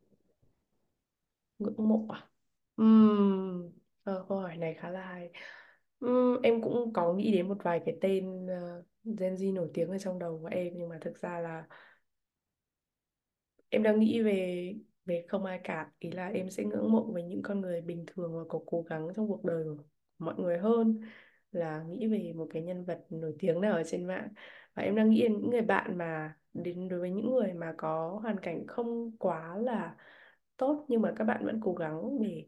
[1.59, 2.29] Ngưỡng mộ à?
[2.75, 3.71] Ừm,
[4.03, 5.31] ờ, câu hỏi này khá là hay.
[5.99, 9.89] Ừm, em cũng có nghĩ đến một vài cái tên ờ, Gen Z nổi tiếng
[9.89, 11.65] ở trong đầu của em nhưng mà thực ra là
[13.69, 14.73] em đang nghĩ về
[15.05, 15.91] về không ai cả.
[15.99, 18.81] Ý là em sẽ ngưỡng mộ với những con người bình thường và có cố
[18.81, 19.83] gắng trong cuộc đời của
[20.21, 21.01] mọi người hơn
[21.51, 24.27] là nghĩ về một cái nhân vật nổi tiếng nào ở trên mạng.
[24.73, 27.73] Và em đang nghĩ đến những người bạn mà đến đối với những người mà
[27.77, 29.95] có hoàn cảnh không quá là
[30.57, 32.47] tốt nhưng mà các bạn vẫn cố gắng để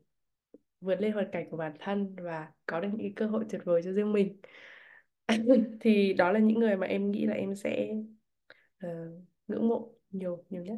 [0.82, 3.61] vượt lên hoàn cảnh của bản thân và có được những cái cơ hội tuyệt
[3.65, 4.41] vời cho riêng mình.
[5.82, 7.95] Thì đó là những người mà em nghĩ là em sẽ
[8.86, 8.91] uh,
[9.47, 10.78] ngưỡng mộ nhiều nhiều nhất.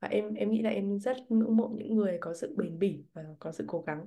[0.00, 3.04] Và em em nghĩ là em rất ngưỡng mộ những người có sự bền bỉ
[3.12, 4.06] và có sự cố gắng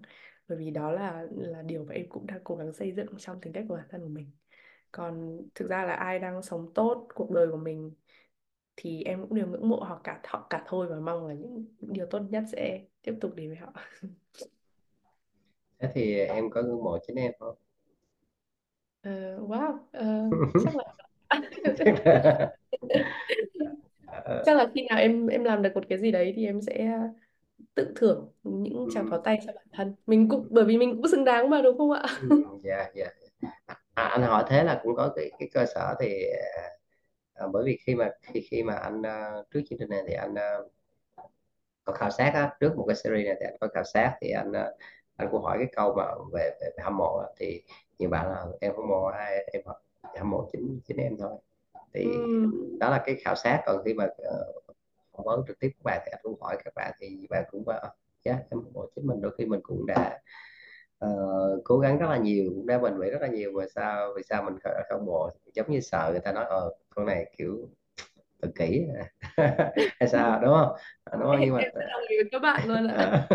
[0.49, 3.41] bởi vì đó là là điều mà em cũng đang cố gắng xây dựng trong
[3.41, 4.31] tính cách của bản thân của mình.
[4.91, 7.91] Còn thực ra là ai đang sống tốt cuộc đời của mình
[8.75, 11.65] thì em cũng đều ngưỡng mộ họ cả họ cả thôi và mong là những,
[11.79, 13.73] những điều tốt nhất sẽ tiếp tục đến với họ.
[15.79, 17.55] Thế thì em có ngưỡng mộ chính em không?
[19.01, 20.23] Ờ, wow ờ,
[20.65, 20.83] chắc là
[24.45, 26.99] chắc là khi nào em em làm được một cái gì đấy thì em sẽ
[27.75, 29.95] tự thưởng những tràng pháo ừm, tay cho bản thân.
[30.07, 32.03] Mình cũng bởi vì mình cũng xứng đáng mà đúng không ạ?
[32.19, 33.05] Ừm, dạ dạ.
[33.95, 36.25] À, anh hỏi thế là cũng có cái cái cơ sở thì
[37.33, 40.13] à, bởi vì khi mà khi khi mà anh à, trước chương trình này thì
[40.13, 40.57] anh à,
[41.83, 44.29] có khảo sát á, trước một cái series này thì anh có khảo sát thì
[44.31, 44.67] anh à,
[45.17, 46.03] anh cũng hỏi cái câu mà
[46.33, 47.63] về, về, về hâm mộ á, thì
[47.99, 49.45] nhiều bạn là em hâm mộ ai?
[49.53, 49.61] Em
[50.19, 51.31] hâm mộ chính chính em thôi.
[51.93, 54.53] Thì Ừm, đó là cái khảo sát còn khi mà ờ,
[55.19, 57.63] phỏng vấn trực tiếp các bạn thì anh cũng hỏi các bạn thì bạn cũng
[57.65, 57.95] bảo
[58.25, 60.19] dạ em mộ chính mình đôi khi mình cũng đã
[60.99, 61.09] ờ,
[61.63, 64.23] cố gắng rất là nhiều cũng đã bền bỉ rất là nhiều mà sao vì
[64.29, 64.55] sao mình
[64.89, 67.69] không, mộ giống như sợ người ta nói ờ con này kiểu
[68.41, 69.11] tự kỷ à.
[69.99, 72.39] hay sao đúng không À, đúng không nhưng mà em rất đồng ý với các
[72.39, 73.27] bạn luôn ạ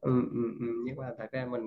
[0.00, 0.10] ừ,
[0.60, 0.66] ừ.
[0.86, 1.62] nhưng mà thật ra mình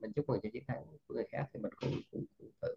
[0.00, 2.76] mình chúc mừng cho chiến thắng của người khác thì mình cũng, cũng, cũng tự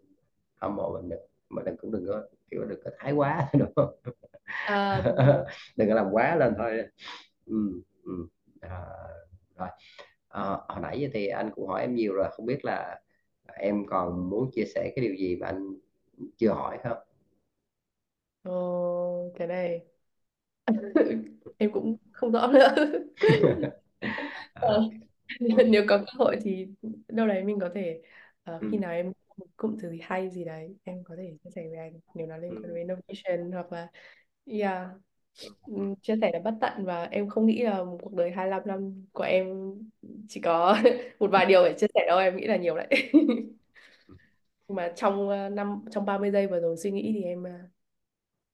[0.60, 3.72] hâm mộ mình được mà đừng cũng đừng có kiểu đừng có thái quá đúng
[3.76, 3.94] không
[4.66, 5.14] à, rồi
[5.76, 6.82] đừng có làm quá lên thôi.
[7.46, 8.28] Ừ, ừ.
[8.60, 8.80] À,
[9.58, 9.68] rồi.
[10.28, 13.00] À, hồi nãy giờ thì anh cũng hỏi em nhiều rồi không biết là
[13.58, 15.74] em còn muốn chia sẻ cái điều gì mà anh
[16.38, 16.98] chưa hỏi không?
[18.42, 19.84] Ồ, cái này.
[21.58, 22.74] Em cũng không rõ nữa.
[24.58, 24.80] Ờ,
[25.50, 26.68] à, nếu có cơ hội thì
[27.08, 28.02] đâu đấy mình có thể
[28.44, 31.16] ờ, ừ, khi nào em có một cụm từ gì hay gì đấy em có
[31.16, 32.00] thể chia sẻ với anh.
[32.14, 33.88] Nếu nó liên ừ, quan đến innovation hoặc là
[34.48, 34.88] yeah,
[35.40, 38.30] ừ, ừm, chia sẻ là bất tận và em không nghĩ là một cuộc đời
[38.32, 39.46] 25 năm của em
[40.28, 40.76] chỉ có
[41.20, 43.58] một vài điều để chia sẻ đâu em nghĩ là nhiều đấy nhưng
[44.76, 47.50] mà trong ờ, năm trong 30 giây vừa rồi suy nghĩ thì em ờ,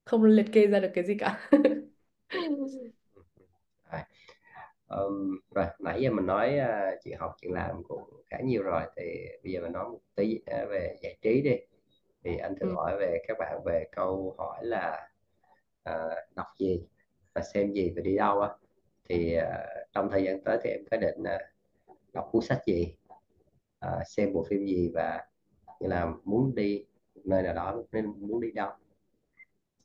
[0.04, 1.50] không liệt kê ra được cái gì cả
[3.92, 4.00] Rồi.
[4.88, 8.82] Ừm, rồi nãy giờ mình nói à, chuyện học chuyện làm cũng khá nhiều rồi
[8.96, 9.02] thì
[9.44, 11.56] bây giờ mình nói một tí à, về giải trí đi
[12.24, 12.76] thì anh thường ừ.
[12.76, 15.08] hỏi về các bạn về câu hỏi là
[15.84, 16.80] Ờ, uh, đọc gì
[17.34, 18.50] và xem gì và đi đâu á.
[19.08, 19.44] Thì uh,
[19.92, 21.40] trong thời gian tới thì em có định uh,
[22.12, 22.94] đọc cuốn sách gì
[23.86, 25.24] uh, xem bộ phim gì và
[25.80, 26.84] như là muốn đi
[27.24, 28.70] nơi nào đó nên muốn đi đâu?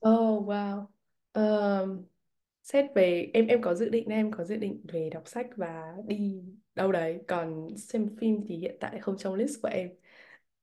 [0.07, 0.85] Oh wow.
[1.33, 2.05] Um,
[2.63, 5.93] xét về em em có dự định em có dự định về đọc sách và
[6.07, 6.43] đi
[6.75, 7.21] đâu đấy.
[7.27, 9.89] Còn xem phim thì hiện tại không trong list của em.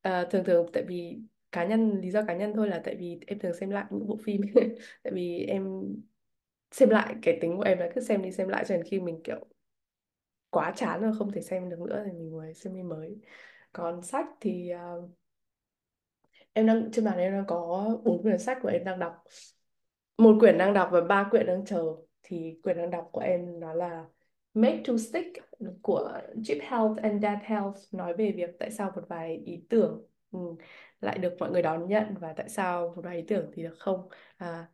[0.03, 1.19] Ờ, thường thường tại vì
[1.53, 4.07] cá nhân lý do cá nhân thôi là tại vì em thường xem lại những
[4.07, 4.41] bộ phim.
[5.03, 5.83] Tại vì em
[6.71, 9.01] xem lại cái tính của em là cứ xem đi xem lại cho đến khi
[9.01, 9.47] mình kiểu
[10.51, 13.17] quá chán rồi không thể xem được nữa thì mình mới xem phim mới.
[13.73, 15.11] Còn sách thì uh,
[16.53, 19.25] em đang trên bàn em đang có bốn quyển sách của em đang đọc.
[20.19, 21.97] Một quyển đang đọc và ba quyển đang chờ.
[22.23, 24.05] Thì quyển đang đọc của em đó là
[24.57, 25.39] Make to Stick
[25.83, 30.07] của Chip Health and Dad Health nói về việc tại sao một vài ý tưởng
[30.31, 30.39] ừ,
[31.01, 33.75] lại được mọi người đón nhận và tại sao một vài ý tưởng thì được
[33.79, 34.09] không?
[34.37, 34.67] À,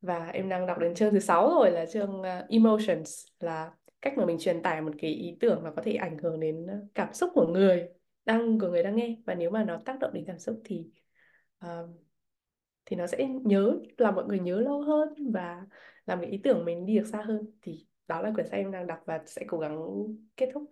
[0.00, 3.72] và em đang đọc đến chương thứ sáu rồi là chương uh, Emotions là
[4.02, 6.66] cách mà mình truyền tải một cái ý tưởng mà có thể ảnh hưởng đến
[6.66, 7.88] à, cảm xúc của người
[8.24, 9.16] đang của người đang nghe.
[9.26, 10.90] Và nếu mà nó tác động đến cảm xúc thì
[11.64, 11.90] uh,
[12.86, 15.66] thì nó sẽ nhớ làm mọi người nhớ lâu hơn và
[16.06, 17.52] làm cái ý tưởng mình đi được xa hơn.
[17.62, 19.78] Thì đó là quyển sách em đang đọc và sẽ cố gắng
[20.36, 20.62] kết thúc.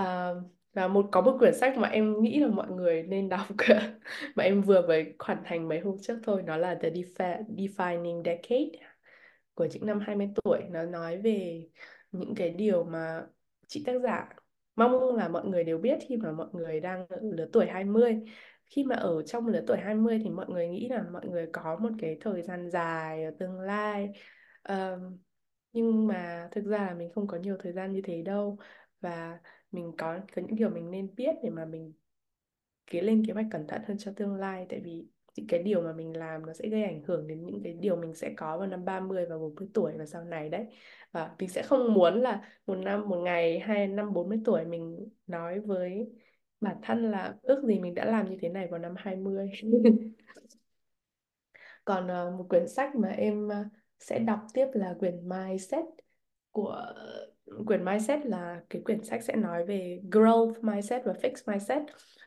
[0.00, 0.42] Uh,
[0.72, 3.46] và một có một quyển sách mà em nghĩ là mọi người nên đọc
[4.36, 8.22] mà em vừa mới hoàn thành mấy hôm trước thôi nó là The Defi Defining
[8.24, 8.92] Decade
[9.54, 10.62] của những năm 20 tuổi.
[10.70, 11.66] Nó nói về
[12.12, 13.22] những cái điều mà
[13.66, 14.28] chị tác giả
[14.76, 18.20] mong là mọi người đều biết khi mà mọi người đang ở lứa tuổi 20
[18.68, 21.78] khi mà ở trong lứa tuổi 20 thì mọi người nghĩ là mọi người có
[21.80, 24.10] một cái thời gian dài ở tương lai.
[24.62, 25.18] Ờm,
[25.72, 28.58] nhưng mà thực ra là mình không có nhiều thời gian như thế đâu.
[29.00, 29.38] Và
[29.72, 31.92] mình có có những điều mình nên biết để mà mình
[32.86, 34.66] kế lên kế hoạch cẩn thận hơn cho tương lai.
[34.68, 35.06] Tại vì
[35.36, 37.96] những cái điều mà mình làm nó sẽ gây ảnh hưởng đến những cái điều
[37.96, 40.66] mình sẽ có vào năm 30 và 40 tuổi và sau này đấy.
[41.12, 45.08] Và mình sẽ không muốn là một năm, một ngày hai năm 40 tuổi mình
[45.26, 46.12] nói với
[46.60, 49.50] bản thân là ước gì mình đã làm như thế này vào năm 20
[51.84, 53.64] còn ờ, một quyển sách mà em ờ,
[53.98, 55.84] sẽ đọc tiếp là quyển Mindset
[56.50, 56.92] của
[57.66, 61.82] quyển Mindset là cái quyển sách sẽ nói về growth mindset và fixed mindset.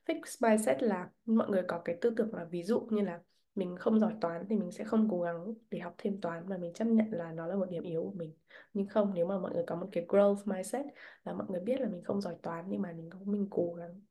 [0.07, 3.19] Fixed mindset là mọi người có cái tư tưởng là ví dụ như là
[3.55, 6.57] mình không giỏi toán thì mình sẽ không cố gắng để học thêm toán và
[6.57, 8.34] mình chấp nhận là nó là một điểm yếu của mình.
[8.73, 10.86] Nhưng không, nếu mà mọi người có một cái growth mindset
[11.23, 14.01] là mọi người biết là mình không giỏi toán nhưng mà mình mình cố gắng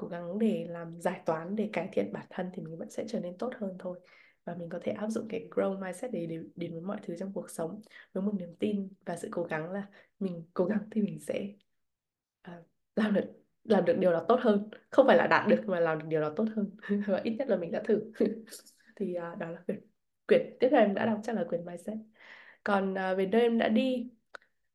[0.00, 3.04] cố gắng để làm giải toán để cải thiện bản thân thì mình vẫn sẽ
[3.08, 4.00] trở nên tốt hơn thôi
[4.50, 7.16] và mình có thể áp dụng cái growth mindset để đến, đến với mọi thứ
[7.18, 7.80] trong cuộc sống
[8.12, 9.86] với một niềm tin và sự cố gắng là
[10.18, 11.48] mình cố gắng thì mình sẽ
[12.48, 13.24] uh, làm được
[13.64, 14.70] làm được điều đó tốt hơn.
[14.90, 16.70] Không phải là đạt được mà làm được điều đó tốt hơn.
[17.06, 18.12] Và ít nhất là mình đã thử.
[18.96, 19.80] Thì uh, đó là quyển
[20.28, 21.98] quyển tiếp theo em đã đọc chắc là quyển mindset.
[22.64, 24.10] Còn uh, về nơi em đã đi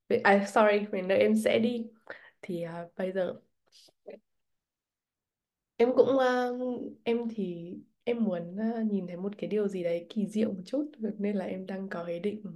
[0.09, 1.87] về, à, sorry về nơi em sẽ đi
[2.41, 3.35] thì uh, bây giờ
[5.77, 10.05] em cũng uh, em thì em muốn ờ, nhìn thấy một cái điều gì đấy
[10.09, 12.49] kỳ diệu một chút nên là em đang có ý định ừ,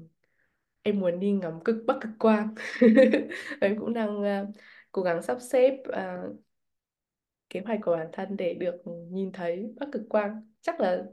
[0.83, 2.55] em muốn đi ngắm cực Bắc cực quang.
[3.61, 4.55] Em cũng đang uh,
[4.91, 6.35] cố gắng sắp xếp uh,
[7.49, 8.75] kế hoạch của bản thân để được
[9.11, 10.51] nhìn thấy Bắc cực quang.
[10.61, 11.03] Chắc là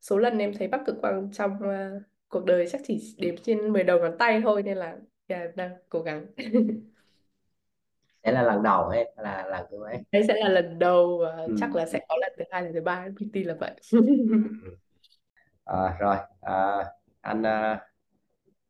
[0.00, 3.72] số lần em thấy Bắc cực quang trong uh, cuộc đời chắc chỉ đếm trên
[3.72, 4.86] 10 đầu ngón tay thôi nên là
[5.28, 6.26] yeah, em đang cố gắng.
[8.24, 9.96] sẽ là lần đầu hay là lần thứ mấy?
[10.12, 11.54] Đây sẽ là lần đầu và ừ.
[11.60, 13.74] chắc là sẽ có lần thứ hai lần thứ ba tin là vậy.
[15.64, 16.84] À, rồi à,
[17.20, 17.86] anh à,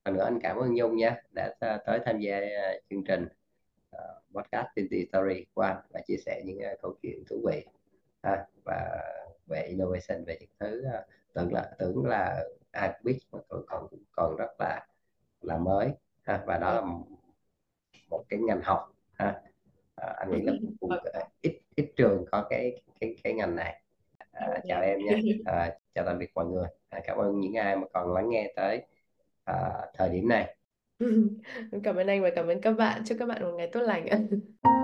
[0.04, 1.54] lần nữa anh cảm ơn Nhung nha đã
[1.86, 3.28] tới tham gia à, chương trình
[3.96, 7.64] uh, podcast Tinty Story của anh và chia sẻ những uh, câu chuyện thú vị.
[8.22, 9.02] Ha, và
[9.46, 13.62] về innovation về những thứ uh, tưởng là tưởng là ai cũng biết mà còn
[13.66, 14.86] còn còn rất là
[15.40, 15.88] là mới.
[16.22, 16.82] Ha, và đó là
[18.10, 19.40] một cái ngành học ha
[19.94, 20.90] à, anh nghĩ là cũng, cũng
[21.40, 23.82] ít ít trường có cái cái cái ngành này.
[24.32, 25.16] À, chào em nha.
[25.46, 26.68] À, chào tạm biệt mọi người.
[26.88, 28.82] À, cảm ơn những ai mà còn lắng nghe tới
[29.44, 29.54] à,
[29.94, 30.56] thời điểm này.
[31.82, 33.02] Cảm ơn anh và cảm ơn các bạn.
[33.06, 34.06] Chúc các bạn một ngày tốt lành